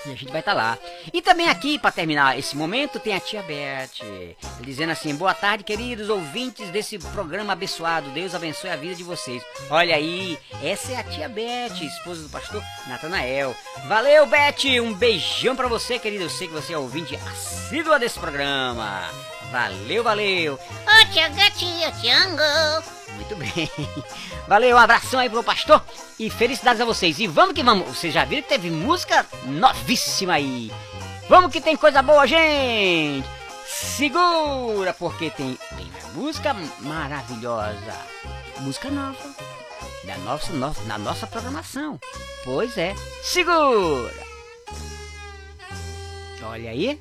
E 0.07 0.11
a 0.11 0.15
gente 0.15 0.31
vai 0.31 0.41
estar 0.41 0.53
lá. 0.53 0.79
E 1.12 1.23
também 1.23 1.49
aqui, 1.49 1.79
para 1.79 1.93
terminar 1.93 2.38
esse 2.38 2.57
momento, 2.57 2.99
tem 2.99 3.15
a 3.15 3.21
tia 3.21 3.43
Beth. 3.43 4.37
Dizendo 4.61 4.91
assim: 4.91 5.15
boa 5.15 5.35
tarde, 5.35 5.65
queridos 5.65 6.09
ouvintes 6.09 6.69
desse 6.71 6.99
programa 6.99 7.53
abençoado. 7.53 8.11
Deus 8.11 8.35
abençoe 8.35 8.71
a 8.71 8.77
vida 8.77 8.95
de 8.95 9.05
vocês. 9.05 9.43
Olha 9.71 9.95
aí, 9.95 10.38
essa 10.62 10.93
é 10.93 10.97
a 10.97 11.05
tia 11.05 11.29
Beth, 11.29 11.81
esposa 11.81 12.23
do 12.23 12.29
pastor 12.29 12.62
Natanael. 12.88 13.55
Valeu, 13.87 14.27
Beth! 14.27 14.81
Um 14.83 14.93
beijão 14.95 15.55
para 15.55 15.69
você, 15.69 15.99
querido. 15.99 16.25
Eu 16.25 16.31
sei 16.31 16.49
que 16.49 16.55
você 16.55 16.73
é 16.73 16.79
ouvinte 16.79 17.17
assídua 17.17 17.99
desse 17.99 18.19
programa. 18.19 19.09
Valeu, 19.51 20.03
valeu. 20.03 20.55
Ô, 20.55 21.12
tia 21.12 21.29
gatinha, 21.29 21.93
tiango. 21.93 23.02
Muito 23.16 23.37
bem. 23.37 23.70
Valeu, 24.48 24.77
um 24.77 24.79
abração 24.79 25.20
aí 25.20 25.29
pro 25.31 25.42
pastor 25.44 25.83
e 26.18 26.29
felicidades 26.31 26.81
a 26.81 26.85
vocês. 26.85 27.18
E 27.18 27.27
vamos 27.27 27.55
que 27.55 27.62
vamos. 27.62 27.88
Vocês 27.88 28.12
já 28.12 28.25
viram 28.25 28.42
que 28.42 28.48
teve 28.48 28.70
música 28.70 29.27
novíssima 29.44 30.35
aí. 30.35 30.72
Vamos 31.29 31.53
que 31.53 31.61
tem 31.61 31.77
coisa 31.77 32.03
boa, 32.03 32.27
gente. 32.27 33.27
Segura, 33.66 34.92
porque 34.94 35.31
tem, 35.31 35.59
tem 35.77 35.92
música 36.14 36.55
maravilhosa. 36.81 37.96
Música 38.61 38.90
nova. 38.90 39.16
Da 40.05 40.16
nossa, 40.18 40.53
no- 40.53 40.75
na 40.87 40.98
nossa 40.98 41.27
programação. 41.27 41.98
Pois 42.44 42.77
é. 42.77 42.94
Segura. 43.22 44.12
Olha 46.42 46.70
aí. 46.70 47.01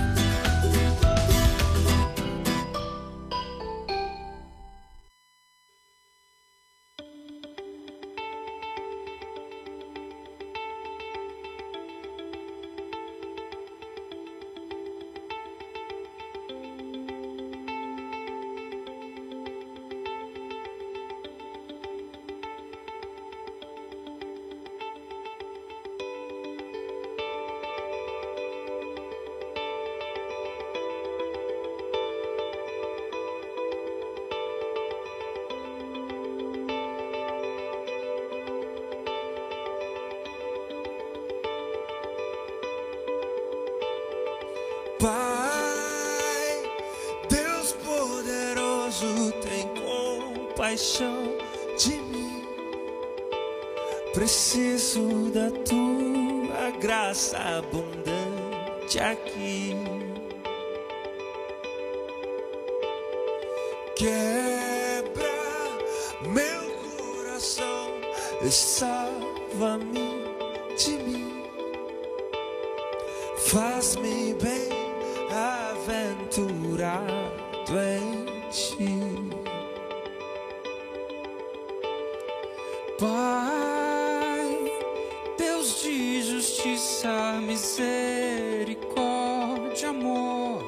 Justiça, 87.01 87.41
misericórdia, 87.41 89.89
amor. 89.89 90.63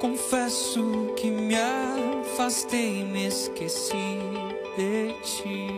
Confesso 0.00 1.12
que 1.16 1.30
me 1.30 1.54
afastei, 1.54 3.04
me 3.04 3.26
esqueci 3.26 4.18
de 4.76 5.12
ti. 5.22 5.68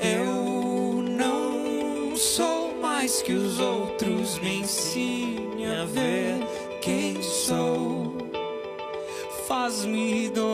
Eu 0.00 1.02
não 1.02 2.14
sou 2.16 2.74
mais 2.80 3.22
que 3.22 3.32
os 3.32 3.58
outros, 3.58 4.38
me 4.40 4.56
ensine 4.56 5.64
a 5.66 5.86
ver 5.86 6.46
quem 6.82 7.22
sou. 7.22 8.12
Faz-me 9.46 10.28
doar 10.28 10.49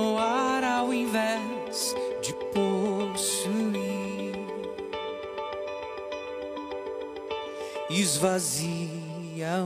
Esvazia 8.16 9.60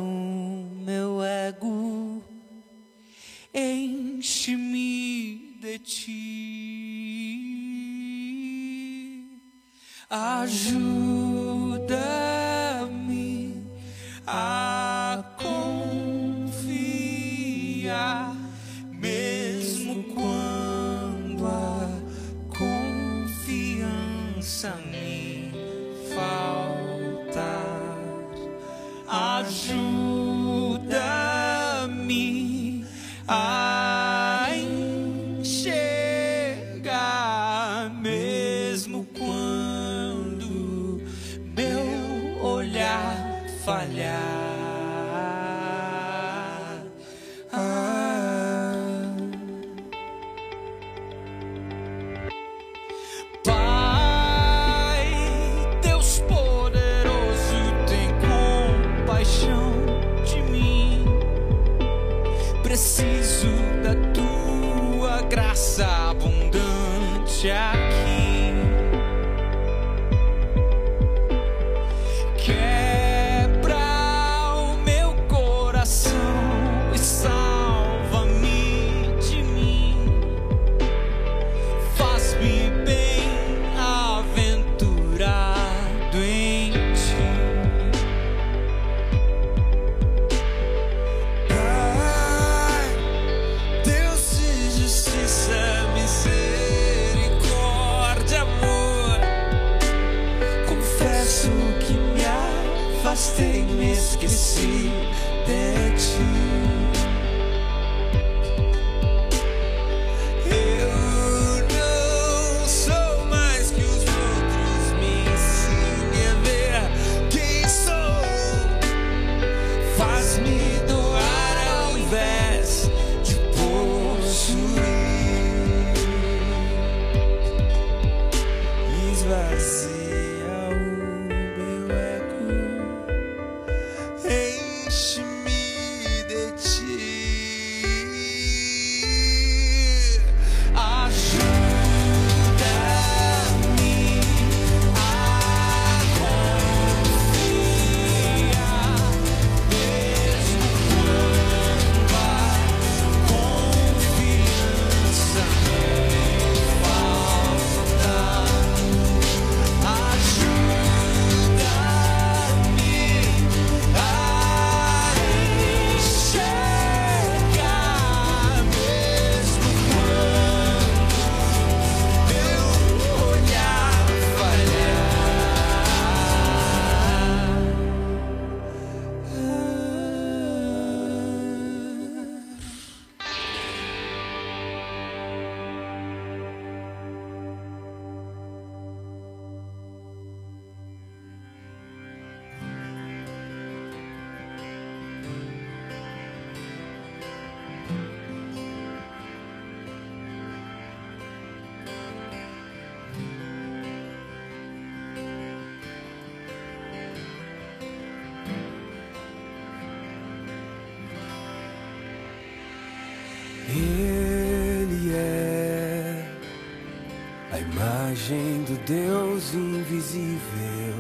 imagem 218.21 218.63
do 218.65 218.77
Deus 218.85 219.55
invisível. 219.55 220.95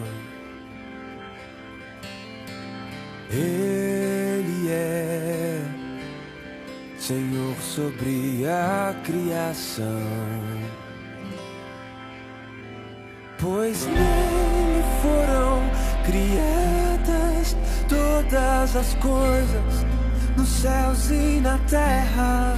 Ele 3.31 4.69
é 4.71 5.63
Senhor 6.99 7.55
sobre 7.61 8.45
a 8.47 8.95
criação, 9.05 9.85
pois 13.39 13.87
nele 13.87 14.83
foram 15.03 15.61
criadas 16.05 17.57
todas 17.89 18.77
as 18.77 18.95
coisas 18.95 19.87
nos 20.37 20.49
céus 20.49 21.11
e 21.11 21.41
na 21.41 21.59
terra 21.69 22.57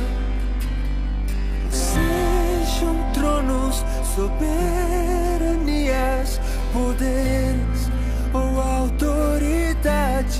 soberanias, 4.14 6.40
poderes 6.72 7.90
ou 8.34 8.60
autoridades, 8.60 10.38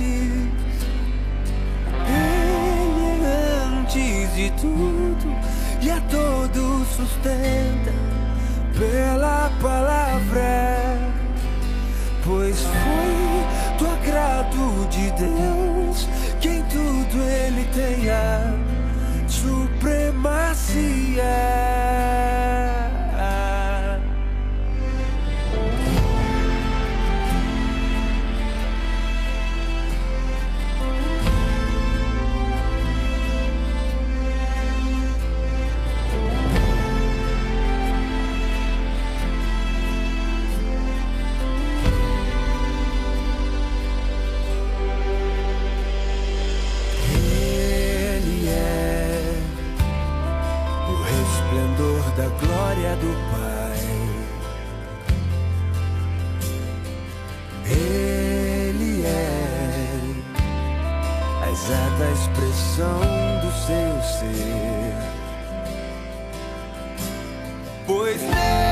Ele 2.07 3.25
é 3.25 3.65
antes 3.79 4.35
de 4.35 4.51
tudo 4.61 5.35
e 5.81 5.91
a 5.91 6.01
todos 6.03 6.87
sustenta 6.89 7.93
pela 8.79 9.51
palavra, 9.61 10.99
pois 12.25 12.61
foi 12.61 13.43
do 13.79 13.87
agrado 13.87 14.89
de 14.91 15.11
Deus 15.13 16.09
quem 16.41 16.63
tudo 16.65 17.23
ele 17.23 17.65
tenha 17.73 18.55
supremacia. 19.29 21.72
pois 67.87 68.21
não. 68.23 68.72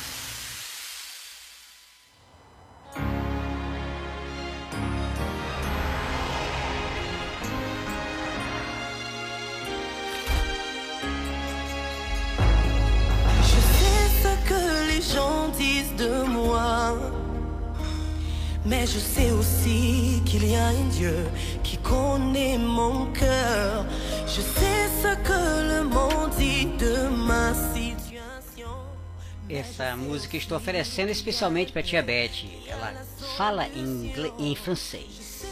estou 30.51 30.57
oferecendo 30.57 31.09
especialmente 31.09 31.71
para 31.71 31.81
tia 31.81 32.03
Beth. 32.03 32.45
Ela 32.67 32.93
fala 33.37 33.67
em, 33.67 34.11
em 34.37 34.55
francês. 34.55 35.45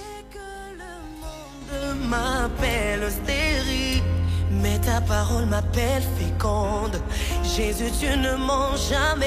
Mais 4.62 4.80
ta 4.80 5.00
parole 5.00 5.45
m'appelle 5.45 6.04
féconde. 6.18 7.02
Jésus, 7.43 7.91
tu 7.97 8.08
ne 8.18 8.36
mens 8.36 8.89
jamais. 8.89 9.26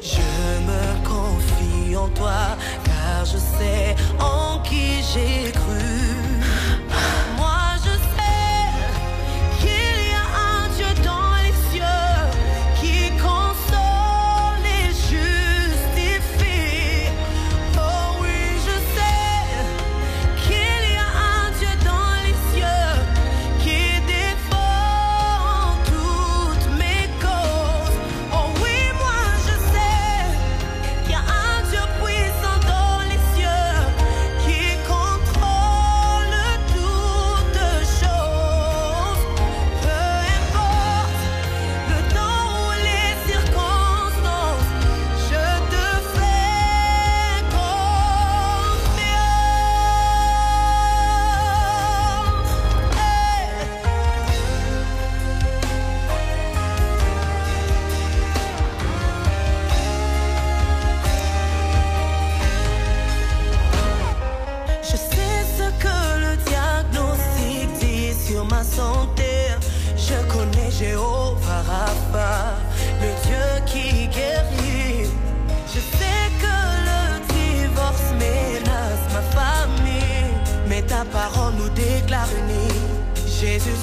Je 0.00 0.60
me 0.68 0.82
confie 1.02 1.96
en 1.96 2.08
toi, 2.10 2.56
car 2.84 3.24
je 3.24 3.38
sais 3.38 3.96
en 4.20 4.60
qui 4.62 5.02
j'ai 5.02 5.50
cru. 5.50 6.23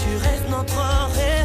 tu 0.01 0.17
restes 0.17 0.49
notre 0.49 0.75
rêve. 1.15 1.40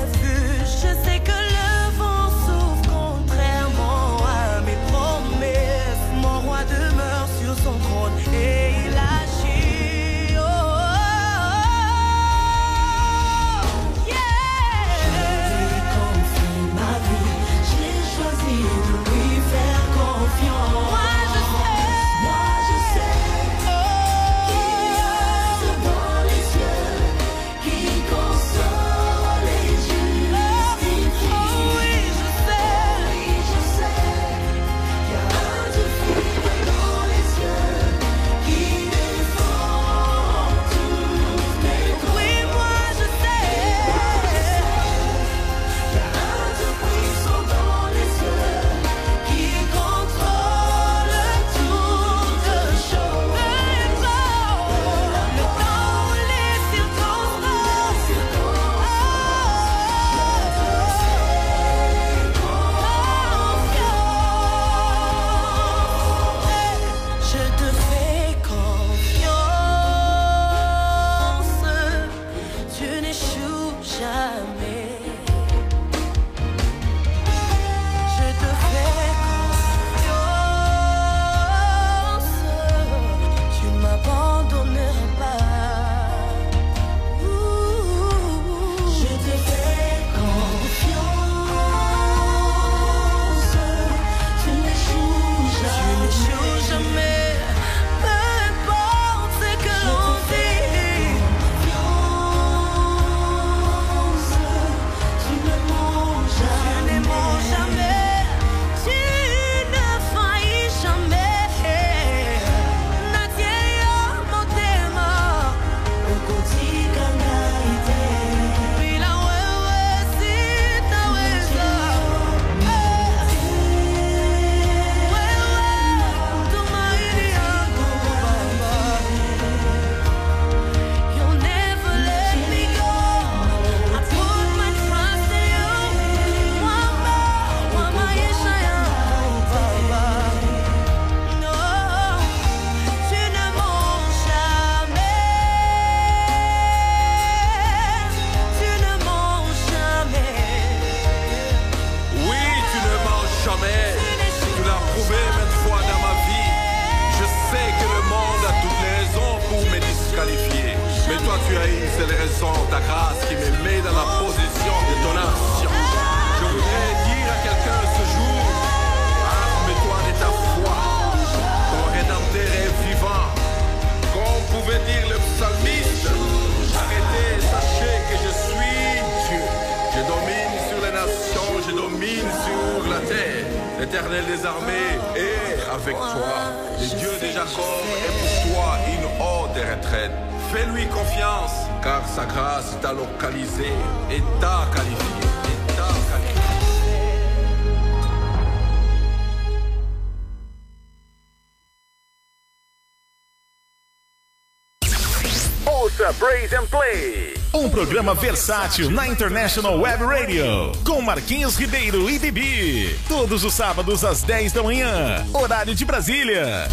Versátil 208.36 208.90
na 208.90 209.08
International 209.08 209.80
Web 209.80 210.04
Radio. 210.04 210.70
Com 210.84 211.00
Marquinhos 211.00 211.56
Ribeiro 211.56 212.10
e 212.10 212.18
Bibi. 212.18 212.94
Todos 213.08 213.44
os 213.44 213.54
sábados 213.54 214.04
às 214.04 214.20
10 214.20 214.52
da 214.52 214.62
manhã. 214.62 215.26
Horário 215.32 215.74
de 215.74 215.86
Brasília. 215.86 216.68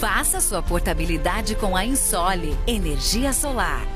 Faça 0.00 0.40
sua 0.40 0.60
portabilidade 0.60 1.54
com 1.54 1.76
a 1.76 1.84
Insole 1.84 2.58
Energia 2.66 3.32
Solar. 3.32 3.95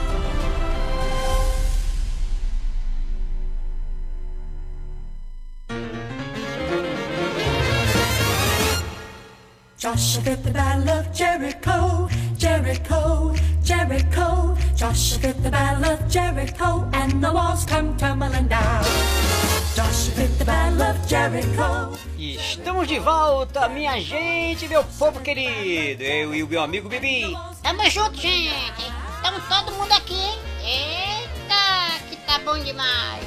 Joshua 9.91 10.23
fit 10.23 10.43
the 10.43 10.51
battle 10.51 10.89
of 10.89 11.11
Jericho, 11.11 12.07
Jericho, 12.37 13.35
Jericho. 13.61 14.55
Joshua 14.73 15.19
fit 15.19 15.43
the 15.43 15.51
battle 15.51 15.83
of 15.83 16.07
Jericho, 16.07 16.89
and 16.93 17.21
the 17.21 17.29
walls 17.29 17.65
come 17.65 17.97
tumbling 17.97 18.47
down. 18.47 18.85
Joshua 19.75 20.13
fit 20.15 20.39
the 20.39 20.45
battle 20.45 20.81
of 20.81 20.95
Jericho. 21.05 21.99
E 22.17 22.37
Estamos 22.37 22.87
de 22.87 22.99
volta, 22.99 23.67
minha 23.67 23.99
gente, 23.99 24.65
meu 24.69 24.81
povo 24.97 25.19
querido. 25.19 26.01
Eu 26.03 26.33
e 26.33 26.41
o 26.41 26.47
meu 26.47 26.61
amigo 26.61 26.87
Bibi. 26.87 27.35
Tamo 27.61 27.89
junto, 27.89 28.15
gente. 28.15 28.93
Tamo 29.21 29.41
todo 29.41 29.75
mundo 29.75 29.91
aqui, 29.91 30.13
hein? 30.13 30.39
Eita, 30.63 32.01
que 32.09 32.15
tá 32.15 32.39
bom 32.39 32.57
demais. 32.63 33.25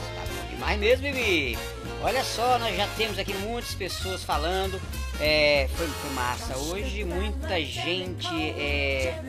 Demais 0.49 0.81
mesmo, 0.81 1.03
Bibi. 1.03 1.59
Olha 2.03 2.25
só, 2.25 2.59
nós 2.59 2.75
já 2.75 2.87
temos 2.97 3.19
aqui 3.19 3.35
muitas 3.35 3.75
pessoas 3.75 4.25
falando. 4.25 4.81
É, 5.21 5.69
foi, 5.75 5.87
foi 5.87 6.11
massa. 6.11 6.57
Hoje, 6.59 7.05
muita 7.05 7.61
gente 7.61 8.27
é, 8.59 9.21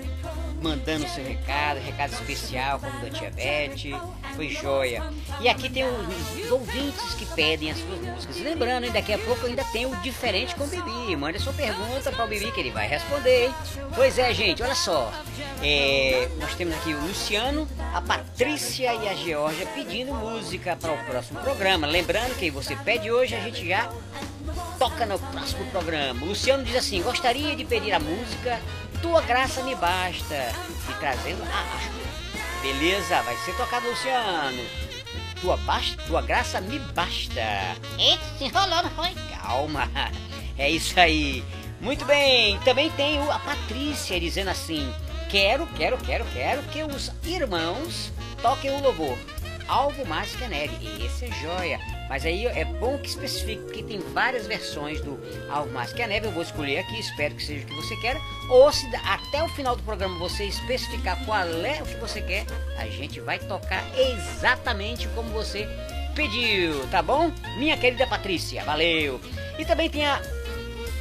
mandando 0.62 1.08
seu 1.10 1.24
recado, 1.24 1.80
recado 1.80 2.14
especial, 2.14 2.80
como 2.80 3.00
da 3.02 3.10
Tia 3.10 3.32
Beth, 3.32 4.00
foi 4.36 4.50
joia. 4.50 5.04
E 5.42 5.50
aqui 5.50 5.70
tem 5.70 5.84
os, 5.86 6.46
os 6.46 6.52
ouvintes 6.52 7.14
que 7.16 7.26
pedem 7.28 7.72
as 7.72 7.78
suas 7.78 8.00
músicas. 8.02 8.38
Lembrando, 8.38 8.92
daqui 8.92 9.14
a 9.14 9.18
pouco 9.18 9.46
ainda 9.46 9.64
tem 9.66 9.86
o 9.86 9.96
Diferente 9.98 10.56
com 10.56 10.64
o 10.64 10.68
Bibi. 10.68 11.16
Mande 11.16 11.38
a 11.38 11.42
sua 11.42 11.54
pergunta 11.54 12.12
para 12.12 12.26
o 12.26 12.28
Bibi 12.28 12.52
que 12.52 12.60
ele 12.60 12.72
vai 12.72 12.88
responder. 12.88 13.52
Pois 13.96 14.18
é, 14.18 14.34
gente, 14.34 14.62
olha 14.64 14.76
só. 14.76 15.12
É, 15.62 16.30
nós 16.40 16.54
temos 16.56 16.76
aqui 16.76 16.94
o 16.94 17.02
Luciano, 17.02 17.68
a 17.94 18.02
Patrícia 18.02 18.94
e 18.94 19.10
a 19.10 19.16
Georgia 19.16 19.66
pedindo 19.68 20.14
música 20.14 20.76
para 20.76 20.94
o 20.94 20.98
próximo 21.06 21.40
programa. 21.40 21.88
Lembrando 21.88 22.36
que 22.38 22.50
você 22.50 22.76
pede 22.76 23.12
hoje, 23.12 23.36
a 23.36 23.40
gente 23.40 23.68
já 23.68 23.92
toca 24.78 25.06
no 25.06 25.18
próximo 25.18 25.66
programa. 25.72 26.24
O 26.24 26.30
Luciano 26.30 26.64
diz 26.64 26.76
assim: 26.76 27.02
gostaria 27.02 27.56
de 27.56 27.66
pedir 27.66 27.94
a 27.94 28.00
música 28.00 28.60
Tua 29.06 29.22
Graça 29.22 29.62
Me 29.62 29.76
Basta. 29.76 30.52
E 30.90 30.94
trazendo. 31.00 31.44
Ah, 31.44 31.80
beleza, 32.60 33.22
vai 33.22 33.38
ser 33.38 33.56
tocado, 33.56 33.88
Luciano. 33.88 34.64
Tua, 35.40 35.56
basta, 35.58 36.02
tua 36.08 36.24
graça 36.24 36.60
me 36.60 36.80
basta. 36.80 37.40
Eita, 38.00 38.24
se 38.36 38.46
enrolou, 38.46 38.82
não 38.82 38.90
foi? 38.90 39.14
Calma, 39.30 39.88
é 40.58 40.72
isso 40.72 41.00
aí. 41.00 41.46
Muito 41.80 42.04
bem, 42.04 42.58
também 42.62 42.90
tem 42.92 43.22
a 43.30 43.38
Patrícia 43.38 44.20
dizendo 44.20 44.50
assim: 44.50 44.92
Quero, 45.30 45.68
quero, 45.68 46.00
quero, 46.00 46.26
quero 46.34 46.64
que 46.64 46.84
os 46.84 47.12
irmãos 47.24 48.12
toquem 48.42 48.72
o 48.72 48.82
louvor. 48.82 49.16
Algo 49.68 50.06
mais 50.08 50.36
que 50.36 50.44
a 50.44 50.48
neve. 50.48 50.76
Esse 51.04 51.26
é 51.26 51.32
joia. 51.42 51.80
Mas 52.08 52.26
aí 52.26 52.46
é 52.46 52.64
bom 52.66 52.98
que 53.00 53.10
especifique, 53.10 53.64
porque 53.64 53.84
tem 53.84 54.00
várias 54.00 54.46
versões 54.46 55.02
do 55.02 55.20
Algo 55.50 55.72
Mais 55.74 55.92
Que 55.92 56.04
a 56.04 56.08
Neve. 56.08 56.28
Eu 56.28 56.32
vou 56.32 56.44
escolher 56.44 56.80
aqui, 56.80 57.00
espero 57.00 57.34
que 57.36 57.44
seja 57.44 57.64
o 57.64 57.68
que 57.68 57.76
você 57.76 57.96
quer. 57.98 58.18
Ou 58.50 58.72
se 58.72 58.86
até 58.98 59.44
o 59.44 59.50
final 59.50 59.76
do 59.76 59.84
programa 59.84 60.18
você 60.20 60.46
especificar 60.46 61.24
qual 61.26 61.48
é 61.66 61.82
o 61.82 61.86
que 61.86 61.96
você 61.96 62.22
quer, 62.22 62.46
a 62.78 62.86
gente 62.86 63.20
vai 63.20 63.40
tocar 63.40 63.84
exatamente 63.98 65.08
como 65.10 65.30
você 65.30 65.68
pediu, 66.14 66.88
tá 66.88 67.02
bom? 67.02 67.32
Minha 67.58 67.76
querida 67.76 68.06
Patrícia, 68.06 68.64
valeu. 68.64 69.20
E 69.58 69.66
também 69.66 69.90
tem 69.90 70.06
a, 70.06 70.22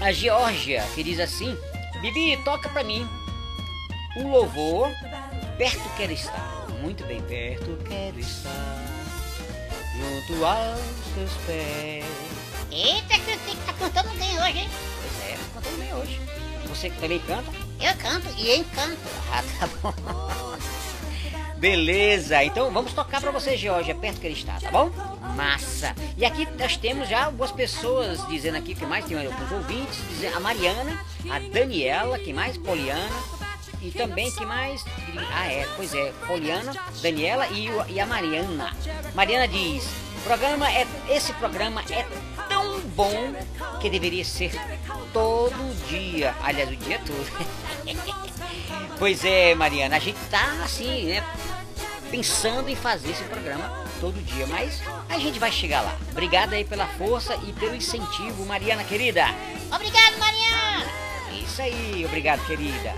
a 0.01 0.11
Geórgia, 0.11 0.83
que 0.95 1.03
diz 1.03 1.21
assim: 1.21 1.57
Bibi, 2.01 2.43
toca 2.45 2.69
pra 2.71 2.83
mim 2.83 3.07
o 4.17 4.29
louvor 4.29 4.91
Perto 5.59 5.89
Quero 5.97 6.13
Estar. 6.13 6.54
Muito 6.85 7.03
bem, 7.07 7.23
perto 7.23 7.79
quero 7.89 8.21
estar 8.21 8.77
junto 9.97 10.45
aos 10.45 10.81
teus 11.15 11.33
pés. 11.47 12.05
Eita, 12.71 13.15
que 13.15 13.39
você 13.39 13.57
tá 13.65 13.73
cantando 13.73 14.11
bem 14.19 14.39
hoje, 14.39 14.59
hein? 14.59 14.71
Pois 15.01 15.31
é, 15.31 15.37
tô 15.37 15.55
cantando 15.55 15.77
bem 15.79 15.95
hoje. 15.95 16.21
Você 16.69 16.91
também 16.91 17.19
canta? 17.21 17.51
Eu 17.81 17.97
canto 17.97 18.27
e 18.39 18.57
encanto. 18.57 18.99
Ah, 19.33 19.43
tá 19.59 19.67
bom. 19.81 19.95
Beleza, 21.57 22.45
então 22.45 22.71
vamos 22.71 22.93
tocar 22.93 23.19
pra 23.19 23.31
você, 23.31 23.57
Georgia, 23.57 23.95
perto 23.95 24.21
que 24.21 24.27
ele 24.27 24.35
está, 24.35 24.61
tá 24.61 24.71
bom? 24.71 24.91
Massa! 25.35 25.95
E 26.19 26.27
aqui 26.27 26.47
nós 26.59 26.77
temos 26.77 27.09
já 27.09 27.25
algumas 27.25 27.51
pessoas 27.51 28.29
dizendo 28.29 28.59
aqui, 28.59 28.75
que 28.75 28.85
mais 28.85 29.07
tem 29.07 29.27
alguns 29.27 29.51
ouvintes, 29.51 29.97
dizendo, 30.11 30.37
a 30.37 30.41
Mariana, 30.41 31.03
a 31.31 31.39
Daniela, 31.39 32.19
que 32.19 32.35
mais? 32.35 32.59
Poliana, 32.59 33.09
e 33.85 33.91
também 33.91 34.31
que 34.31 34.47
mais? 34.47 34.85
Ah, 35.31 35.47
é, 35.47 35.69
pois 35.77 35.95
é, 35.95 36.13
Poliana, 36.27 36.73
Daniela 37.03 37.47
e, 37.49 37.69
e 37.93 38.01
a 38.01 38.07
Mariana. 38.07 38.75
Mariana 39.15 39.47
diz: 39.47 39.87
programa 40.25 40.71
é, 40.73 40.87
esse 41.11 41.33
programa 41.35 41.83
é 41.91 42.07
tão 42.49 42.81
bom 42.97 43.35
que 43.81 43.91
deveria 43.91 44.25
ser 44.25 44.53
todo 45.13 45.89
dia, 45.89 46.35
aliás, 46.43 46.71
o 46.71 46.77
dia 46.77 47.01
todo. 47.07 48.25
Pois 48.97 49.25
é, 49.25 49.57
Mariana, 49.57 49.97
a 49.97 49.99
gente 49.99 50.19
tá 50.31 50.63
assim, 50.65 51.07
né? 51.07 51.25
Pensando 52.13 52.69
em 52.69 52.77
fazer 52.77 53.11
esse 53.11 53.25
programa 53.25 53.85
todo 54.01 54.15
dia, 54.25 54.47
mas 54.47 54.81
a 55.09 55.19
gente 55.19 55.39
vai 55.41 55.51
chegar 55.51 55.81
lá. 55.83 55.99
Obrigado 56.13 56.53
aí 56.53 56.65
pela 56.65 56.87
força 56.87 57.35
e 57.47 57.53
pelo 57.55 57.75
incentivo, 57.75 58.47
Mariana 58.47 58.85
querida. 58.85 59.27
Obrigado, 59.75 60.17
Mariana. 60.19 60.87
Isso 61.33 61.61
aí, 61.61 62.05
obrigado, 62.07 62.47
querida. 62.47 62.95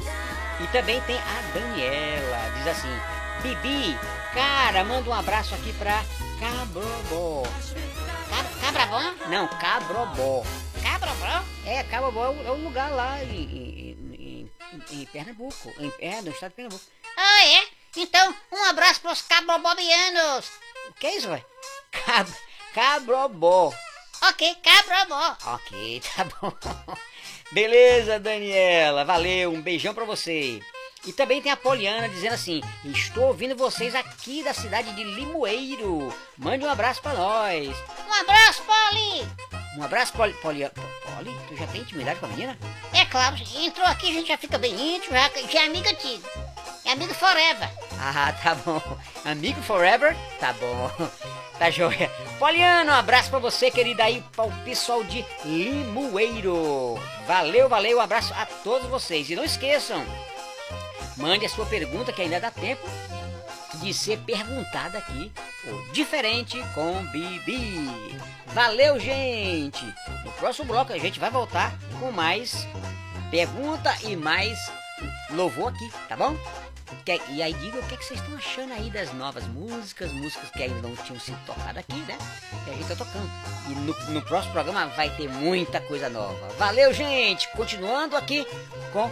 E 0.61 0.67
também 0.69 1.01
tem 1.03 1.17
a 1.19 1.41
Daniela, 1.53 2.51
diz 2.57 2.67
assim: 2.67 3.01
Bibi, 3.43 3.97
cara, 4.33 4.85
manda 4.85 5.09
um 5.11 5.15
abraço 5.15 5.55
aqui 5.55 5.73
pra 5.75 6.03
Cabrobó. 6.41 7.43
Cab- 8.31 8.61
Cabra 8.61 8.87
bom? 8.87 9.29
Não, 9.29 9.49
Cabrobó. 9.49 10.45
Cabra 10.83 11.13
bom? 11.15 11.45
É, 11.71 11.83
Cabrobó 11.85 12.25
é 12.25 12.29
o- 12.31 12.47
é 12.49 12.53
um 12.53 12.65
lugar 12.65 12.91
lá 12.91 13.23
em, 13.23 13.29
em- 13.31 14.51
em- 14.73 15.01
em 15.03 15.07
Pernambuco, 15.07 15.73
em, 15.79 15.93
é, 16.01 16.21
no 16.23 16.31
estado 16.31 16.51
de 16.51 16.57
Pernambuco. 16.57 16.85
Ah, 17.17 17.47
é? 17.47 17.67
Então, 17.99 18.35
um 18.53 18.65
abraço 18.65 19.01
pros 19.01 19.23
cabrobobianos. 19.23 20.51
O 20.89 20.93
que 20.95 21.07
é 21.07 21.17
isso, 21.17 21.29
velho? 21.29 21.45
Cab 21.93 22.31
Cabrobó. 22.75 23.73
Ok, 24.29 24.57
cabrobó. 24.63 25.37
Ok, 25.47 26.03
tá 26.17 26.25
bom. 26.25 26.53
Beleza, 27.53 28.19
Daniela. 28.19 29.05
Valeu, 29.05 29.53
um 29.53 29.63
beijão 29.63 29.95
pra 29.95 30.05
você. 30.05 30.61
E 31.07 31.13
também 31.13 31.41
tem 31.41 31.53
a 31.53 31.57
Poliana 31.57 32.09
dizendo 32.09 32.35
assim: 32.35 32.61
Estou 32.85 33.27
ouvindo 33.29 33.55
vocês 33.55 33.95
aqui 33.95 34.43
da 34.43 34.53
cidade 34.53 34.93
de 34.95 35.05
Limoeiro. 35.05 36.13
Mande 36.37 36.65
um 36.65 36.71
abraço 36.71 37.01
pra 37.01 37.15
nós. 37.15 37.69
Um 38.09 38.13
abraço, 38.13 38.63
Poli! 38.65 39.29
Um 39.79 39.83
abraço, 39.85 40.13
Poli. 40.15 40.33
Poli, 40.35 40.69
Poli 40.69 41.37
tu 41.49 41.57
já 41.57 41.67
tem 41.69 41.83
intimidade 41.83 42.19
com 42.19 42.27
a 42.27 42.29
menina? 42.31 42.59
É 42.93 43.05
claro, 43.05 43.37
entrou 43.55 43.87
aqui, 43.87 44.09
a 44.09 44.13
gente 44.13 44.29
já 44.29 44.39
fica 44.39 44.59
bem 44.59 44.97
íntimo, 44.97 45.15
já, 45.15 45.31
já 45.49 45.63
é 45.63 45.67
amigo 45.67 45.89
antigo. 45.89 46.29
É 46.87 46.93
amigo 46.93 47.13
forever. 47.15 47.69
Ah, 47.99 48.33
tá 48.43 48.55
bom. 48.55 48.81
Amigo 49.25 49.61
forever? 49.63 50.17
Tá 50.39 50.53
bom. 50.53 50.91
Tá 51.59 51.71
joia. 51.71 52.11
Poliana, 52.39 52.93
um 52.93 52.97
abraço 52.97 53.31
pra 53.31 53.39
você, 53.39 53.71
querida, 53.71 54.05
aí, 54.05 54.23
para 54.35 54.45
o 54.45 54.53
pessoal 54.63 55.03
de 55.03 55.25
Limoeiro. 55.45 57.01
Valeu, 57.27 57.69
valeu, 57.69 57.97
um 57.97 58.01
abraço 58.01 58.33
a 58.35 58.45
todos 58.45 58.89
vocês. 58.89 59.31
E 59.31 59.35
não 59.35 59.43
esqueçam, 59.43 60.05
mande 61.17 61.47
a 61.47 61.49
sua 61.49 61.65
pergunta 61.65 62.13
que 62.13 62.23
ainda 62.23 62.39
dá 62.39 62.51
tempo 62.51 62.87
de 63.77 63.93
ser 63.95 64.19
perguntada 64.19 64.99
aqui. 64.99 65.33
O 65.65 65.93
Diferente 65.93 66.63
com 66.75 67.03
Bibi. 67.07 67.91
Valeu, 68.49 69.01
gente! 69.01 69.85
No 70.25 70.33
próximo 70.33 70.67
bloco 70.67 70.93
a 70.93 70.99
gente 70.99 71.19
vai 71.19 71.31
voltar 71.31 71.73
com 71.99 72.13
mais 72.13 72.67
pergunta 73.31 73.97
e 74.03 74.15
mais 74.15 74.59
louvor 75.31 75.73
aqui, 75.73 75.91
tá 76.09 76.17
bom? 76.17 76.37
Que- 77.05 77.21
E 77.31 77.43
aí 77.43 77.53
diga 77.55 77.79
o 77.79 77.83
que, 77.87 77.95
é 77.95 77.97
que 77.97 78.05
vocês 78.05 78.21
estão 78.21 78.37
achando 78.37 78.73
aí 78.73 78.91
das 78.91 79.13
novas 79.13 79.45
músicas, 79.45 80.13
músicas 80.13 80.51
que 80.51 80.63
ainda 80.63 80.81
não 80.87 80.95
tinham 80.97 81.19
sido 81.21 81.39
tocadas 81.47 81.79
aqui, 81.79 81.99
né? 82.01 82.17
Que 82.65 82.71
a 82.71 82.75
gente 82.75 82.89
tá 82.89 82.97
tocando. 82.97 83.31
E 83.69 83.75
no, 83.75 83.95
no 84.13 84.23
próximo 84.23 84.53
programa 84.53 84.87
vai 84.89 85.11
ter 85.11 85.29
muita 85.29 85.81
coisa 85.81 86.09
nova. 86.09 86.49
Valeu, 86.59 86.93
gente! 86.93 87.49
Continuando 87.53 88.17
aqui 88.17 88.47
com 88.93 89.11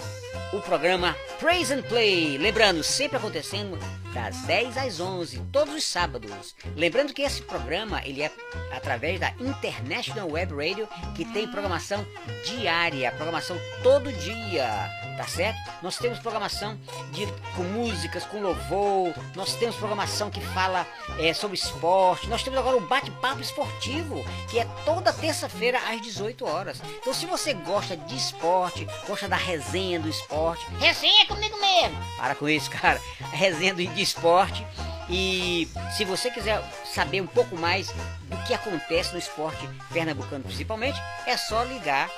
o 0.57 0.61
programa 0.61 1.17
Praise 1.41 1.73
and 1.75 1.83
Play. 1.83 2.39
Lembrando, 2.39 2.83
sempre 2.85 3.17
acontecendo 3.17 3.79
das 4.13 4.37
10 4.43 4.77
às 4.79 5.01
11, 5.01 5.41
todos 5.51 5.75
os 5.75 5.83
sábados. 5.85 6.55
Lembrando 6.77 7.13
que 7.13 7.23
esse 7.23 7.43
programa 7.43 8.01
ele 8.05 8.23
é 8.23 8.31
através 8.73 9.19
da 9.19 9.31
International 9.41 10.31
Web 10.31 10.55
Radio, 10.55 10.89
que 11.17 11.25
tem 11.25 11.49
programação 11.49 12.07
diária, 12.45 13.11
programação 13.13 13.57
todo 13.83 14.13
dia, 14.13 14.89
tá 15.17 15.27
certo? 15.27 15.59
Nós 15.83 15.97
temos 15.97 16.19
programação 16.19 16.79
de, 17.13 17.27
com 17.57 17.63
músicas, 17.63 18.25
com 18.25 18.41
louvor, 18.41 19.15
nós 19.35 19.55
temos 19.55 19.77
programação 19.77 20.31
que 20.31 20.41
fala 20.41 20.87
é, 21.19 21.33
sobre 21.33 21.57
esporte, 21.57 22.29
nós 22.29 22.43
temos 22.43 22.59
agora 22.59 22.77
o 22.77 22.81
bate-papo 22.81 23.41
esportivo, 23.41 24.25
que 24.51 24.59
é 24.59 24.65
toda 24.85 25.13
terça-feira 25.13 25.79
às 25.91 26.01
18 26.01 26.45
horas. 26.47 26.83
Então 27.01 27.13
se 27.15 27.27
você 27.27 27.55
gosta 27.55 27.97
de 27.97 28.17
esporte, 28.17 28.87
gosta 29.07 29.29
da 29.29 29.37
resenha 29.37 30.01
do 30.01 30.09
esporte, 30.09 30.65
Resenha 30.79 31.27
comigo 31.27 31.57
mesmo. 31.61 31.97
para 32.17 32.35
com 32.35 32.49
isso, 32.49 32.71
cara. 32.73 33.01
Resenha 33.33 33.75
de 33.75 33.85
esporte. 34.01 34.67
E 35.09 35.69
se 35.97 36.05
você 36.05 36.31
quiser 36.31 36.63
saber 36.85 37.21
um 37.21 37.27
pouco 37.27 37.57
mais 37.57 37.93
do 38.29 38.37
que 38.47 38.55
acontece 38.55 39.13
no 39.13 39.19
esporte 39.19 39.69
pernambucano, 39.93 40.45
principalmente, 40.45 40.99
é 41.27 41.37
só 41.37 41.63
ligar 41.65 42.11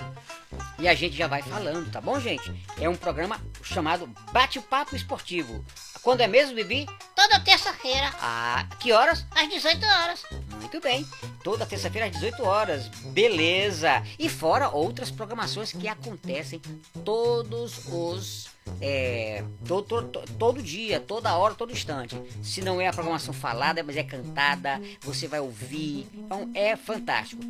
e 0.79 0.87
a 0.89 0.95
gente 0.95 1.17
já 1.17 1.27
vai 1.27 1.43
falando, 1.43 1.91
tá 1.91 2.01
bom, 2.01 2.19
gente? 2.21 2.53
É 2.81 2.89
um 2.89 2.97
programa 2.97 3.41
chamado 3.63 4.07
Bate-Papo 4.33 4.95
Esportivo. 4.95 5.65
Quando 6.03 6.21
é 6.21 6.29
mesmo, 6.29 6.55
Bibi? 6.55 6.87
Toda 7.17 7.41
terça-feira, 7.41 8.13
Ah, 8.21 8.65
que 8.79 8.93
horas? 8.93 9.27
às 9.33 9.49
18 9.49 9.85
horas. 9.85 10.25
Muito 10.61 10.81
bem. 10.81 11.05
Toda 11.43 11.67
terça-feira 11.67 12.07
às 12.07 12.13
18 12.13 12.45
horas. 12.45 12.89
Beleza. 13.13 14.03
E 14.19 14.29
fora 14.29 14.69
outras 14.69 15.11
programações 15.11 15.73
que 15.73 15.89
acontecem 15.89 16.61
todos 17.05 17.87
os. 17.89 18.49
É, 18.81 19.45
todo, 19.67 20.03
todo, 20.09 20.33
todo 20.39 20.63
dia, 20.63 21.01
toda 21.01 21.37
hora, 21.37 21.55
todo 21.55 21.73
instante. 21.73 22.21
Se 22.43 22.61
não 22.61 22.81
é 22.81 22.89
a 22.89 22.93
programação 22.93 23.33
falada, 23.33 23.83
mas 23.83 23.97
é 23.97 24.03
cantada, 24.03 24.81
você 25.01 25.27
vai 25.29 25.41
ouvir. 25.41 26.06
Então 26.15 26.51
é 26.55 26.75
fantástico. 26.77 27.43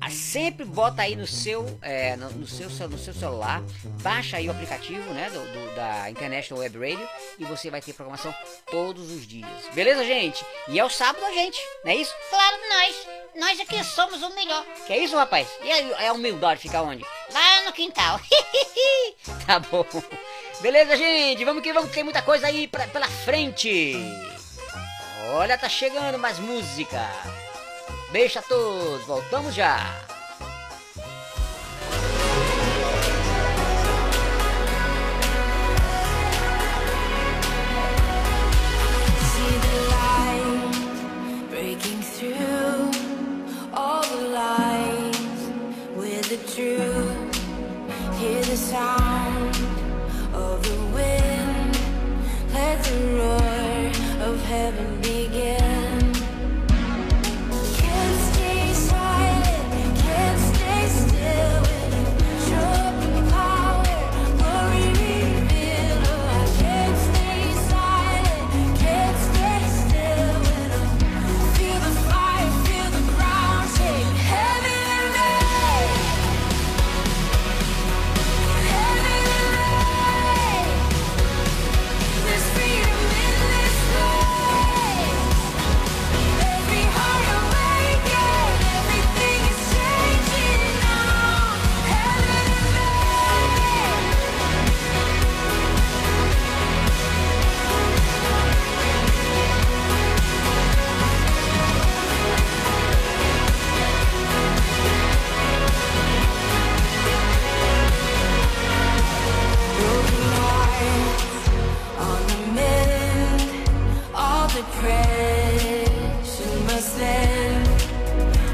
Ah, 0.00 0.10
Sempre 0.10 0.64
bota 0.64 1.02
aí 1.02 1.16
no 1.16 1.26
seu, 1.26 1.78
é, 1.82 2.16
no, 2.16 2.30
no 2.30 2.46
seu, 2.46 2.68
no 2.88 2.98
seu 2.98 3.12
celular, 3.12 3.62
baixa 4.02 4.36
aí 4.36 4.48
o 4.48 4.50
aplicativo 4.52 5.12
né, 5.12 5.28
do, 5.30 5.40
do- 5.40 5.74
da 5.74 6.08
International 6.10 6.62
Web 6.62 6.78
Radio 6.78 7.08
e 7.38 7.44
você 7.44 7.70
vai 7.70 7.80
ter 7.82 7.92
programação 7.92 8.34
todos 8.70 9.10
os 9.10 9.26
dias. 9.26 9.48
Beleza, 9.74 10.04
gente? 10.04 10.44
E 10.68 10.78
é 10.78 10.84
o 10.84 10.88
sábado 10.90 11.24
a 11.24 11.32
gente, 11.32 11.58
não 11.84 11.90
é 11.92 11.96
isso? 11.96 12.12
Claro, 12.30 12.56
nós. 12.68 13.06
Nós 13.36 13.60
aqui 13.60 13.82
somos 13.84 14.22
o 14.22 14.34
melhor. 14.34 14.64
Que 14.86 14.92
é 14.94 14.98
isso, 14.98 15.16
rapaz? 15.16 15.46
E 15.62 15.70
a, 16.04 16.08
a 16.10 16.12
humildade 16.12 16.60
fica 16.60 16.80
onde? 16.82 17.04
Lá 17.32 17.64
no 17.64 17.72
quintal. 17.72 18.20
Tá 19.46 19.58
bom. 19.60 19.84
Beleza, 20.60 20.96
gente? 20.96 21.44
Vamos 21.44 21.62
que 21.62 21.72
vamos, 21.72 21.90
tem 21.90 22.02
muita 22.04 22.22
coisa 22.22 22.46
aí 22.46 22.66
pra- 22.68 22.86
pela 22.88 23.08
frente. 23.08 23.94
Olha, 25.34 25.58
tá 25.58 25.68
chegando 25.68 26.18
mais 26.18 26.38
música. 26.38 27.00
Beijo 28.10 28.38
a 28.38 28.42
todos, 28.42 29.06
voltamos 29.06 29.54
já. 29.54 29.78
See 39.20 39.58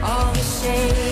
all 0.02 0.32
the 0.34 0.40
shame. 0.40 1.03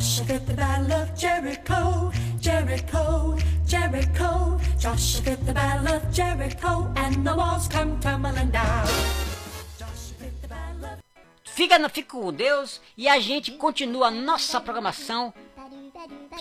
Joshua 0.00 0.38
the 0.38 0.54
battle 0.54 0.92
of 0.94 1.14
Jericho, 1.14 2.10
Jericho, 2.40 3.36
Jericho. 3.66 4.58
Joshua 4.78 5.36
the 5.36 5.52
battle 5.52 5.94
of 5.94 6.10
Jericho, 6.10 6.90
and 6.96 7.22
the 7.22 7.36
walls 7.36 7.68
come 7.68 8.00
tumbling 8.00 8.50
down. 8.50 8.86
Fica, 11.44 11.86
fica 11.90 12.08
com 12.08 12.32
Deus 12.32 12.80
e 12.96 13.10
a 13.10 13.20
gente 13.20 13.52
continua 13.52 14.06
a 14.06 14.10
nossa 14.10 14.58
programação 14.58 15.34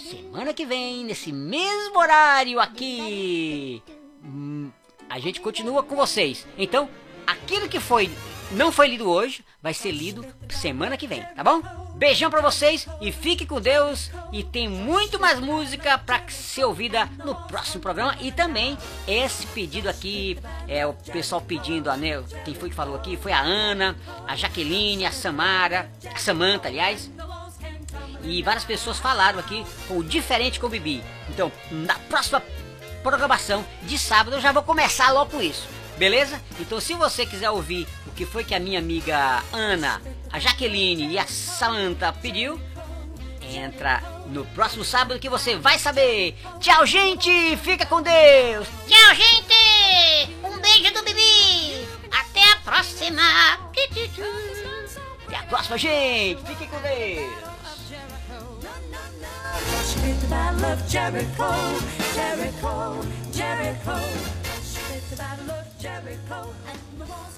semana 0.09 0.53
que 0.53 0.65
vem, 0.65 1.03
nesse 1.03 1.33
mesmo 1.33 1.99
horário 1.99 2.61
aqui. 2.61 3.83
Hum, 4.23 4.71
a 5.09 5.19
gente 5.19 5.41
continua 5.41 5.83
com 5.83 5.97
vocês. 5.97 6.47
Então, 6.57 6.89
aquilo 7.27 7.67
que 7.67 7.81
foi 7.81 8.09
não 8.51 8.71
foi 8.71 8.87
lido 8.87 9.09
hoje, 9.09 9.43
vai 9.61 9.73
ser 9.73 9.91
lido 9.91 10.25
semana 10.49 10.97
que 10.97 11.07
vem, 11.07 11.21
tá 11.21 11.43
bom? 11.43 11.61
Beijão 11.95 12.31
pra 12.31 12.41
vocês 12.41 12.87
e 13.01 13.11
fique 13.11 13.45
com 13.45 13.59
Deus. 13.59 14.09
E 14.31 14.43
tem 14.43 14.69
muito 14.69 15.19
mais 15.19 15.39
música 15.39 15.97
pra 15.97 16.21
ser 16.29 16.63
ouvida 16.63 17.05
no 17.25 17.35
próximo 17.35 17.81
programa. 17.81 18.15
E 18.21 18.31
também 18.31 18.77
esse 19.05 19.45
pedido 19.47 19.89
aqui, 19.89 20.39
é 20.67 20.87
o 20.87 20.93
pessoal 20.93 21.41
pedindo, 21.41 21.91
né, 21.97 22.23
quem 22.45 22.55
foi 22.55 22.69
que 22.69 22.75
falou 22.75 22.95
aqui? 22.95 23.17
Foi 23.17 23.31
a 23.31 23.41
Ana, 23.41 23.95
a 24.25 24.35
Jaqueline, 24.35 25.05
a 25.05 25.11
Samara, 25.11 25.91
a 26.13 26.17
Samanta, 26.17 26.69
aliás. 26.69 27.11
E 28.23 28.41
várias 28.43 28.63
pessoas 28.63 28.97
falaram 28.97 29.39
aqui 29.39 29.65
com 29.87 29.97
o 29.97 30.03
diferente 30.03 30.59
com 30.59 30.67
o 30.67 30.69
Bibi. 30.69 31.03
Então, 31.29 31.51
na 31.69 31.95
próxima 31.95 32.41
programação 33.03 33.65
de 33.83 33.97
sábado 33.97 34.37
eu 34.37 34.41
já 34.41 34.51
vou 34.51 34.63
começar 34.63 35.11
logo 35.11 35.31
com 35.31 35.41
isso. 35.41 35.67
Beleza? 35.99 36.41
Então 36.57 36.79
se 36.79 36.93
você 36.93 37.25
quiser 37.25 37.49
ouvir 37.49 37.85
o 38.07 38.11
que 38.11 38.25
foi 38.25 38.45
que 38.45 38.55
a 38.55 38.59
minha 38.59 38.79
amiga 38.79 39.43
Ana, 39.51 40.01
a 40.31 40.39
Jaqueline 40.39 41.11
e 41.11 41.19
a 41.19 41.27
Samantha 41.27 42.13
pediu, 42.13 42.57
entra 43.41 44.01
no 44.27 44.45
próximo 44.45 44.85
sábado 44.85 45.19
que 45.19 45.27
você 45.27 45.57
vai 45.57 45.77
saber. 45.77 46.37
Tchau, 46.61 46.85
gente! 46.85 47.57
Fica 47.57 47.85
com 47.85 48.01
Deus! 48.01 48.65
Tchau, 48.87 49.13
gente! 49.13 50.33
Um 50.41 50.57
beijo 50.61 50.93
do 50.93 51.03
Bibi! 51.03 51.85
Até 52.09 52.49
a 52.49 52.55
próxima! 52.63 53.21
Até 55.27 55.35
a 55.35 55.43
próxima, 55.43 55.77
gente! 55.77 56.41
Fiquem 56.45 56.69
com 56.69 56.79
Deus! 56.79 57.49
Joshua 59.65 60.01
fit 60.01 60.21
the 60.21 60.27
battle 60.27 60.65
of 60.65 60.87
Jericho, 60.87 61.51
Jericho, 62.13 63.03
Jericho. 63.33 63.99
Joshua 65.79 66.01
fit 66.01 66.11
the 66.11 66.29
battle 66.29 66.49
of 66.49 66.49
Jericho, 66.49 66.55
and 66.67 66.99
the 66.99 67.05
walls 67.05 67.09
come 67.09 67.15
tumbling. 67.15 67.28